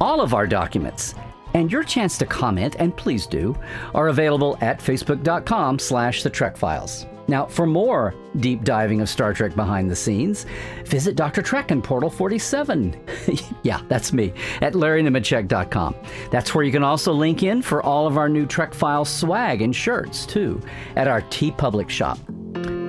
All 0.00 0.20
of 0.20 0.34
our 0.34 0.46
documents 0.46 1.16
and 1.54 1.72
your 1.72 1.82
chance 1.82 2.16
to 2.18 2.26
comment, 2.26 2.76
and 2.78 2.96
please 2.96 3.26
do, 3.26 3.56
are 3.92 4.06
available 4.06 4.56
at 4.60 4.78
facebook.com 4.78 5.80
slash 5.80 6.22
the 6.22 6.30
Trek 6.30 6.56
Files. 6.56 7.06
Now, 7.26 7.46
for 7.46 7.66
more 7.66 8.14
deep 8.36 8.62
diving 8.62 9.00
of 9.00 9.08
Star 9.08 9.34
Trek 9.34 9.56
behind 9.56 9.90
the 9.90 9.96
scenes, 9.96 10.46
visit 10.84 11.16
Dr. 11.16 11.42
Trek 11.42 11.72
in 11.72 11.82
Portal 11.82 12.08
47. 12.08 12.96
yeah, 13.64 13.80
that's 13.88 14.12
me, 14.12 14.32
at 14.62 14.74
larrynemecek.com. 14.74 15.96
That's 16.30 16.54
where 16.54 16.64
you 16.64 16.70
can 16.70 16.84
also 16.84 17.12
link 17.12 17.42
in 17.42 17.62
for 17.62 17.82
all 17.82 18.06
of 18.06 18.16
our 18.16 18.28
new 18.28 18.46
Trek 18.46 18.72
Files 18.72 19.08
swag 19.08 19.60
and 19.60 19.74
shirts, 19.74 20.24
too, 20.24 20.62
at 20.94 21.08
our 21.08 21.22
TeePublic 21.22 21.88
shop. 21.88 22.20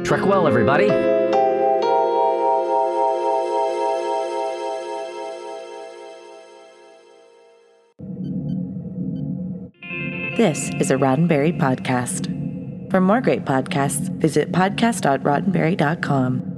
Trek 0.08 0.26
well, 0.26 0.48
everybody. 0.48 0.88
This 10.38 10.70
is 10.80 10.92
a 10.92 10.96
Roddenberry 10.96 11.60
podcast. 11.60 12.32
For 12.90 13.02
more 13.02 13.20
great 13.20 13.44
podcasts, 13.44 14.10
visit 14.22 14.54
podcast.roddenberry.com. 14.54 16.57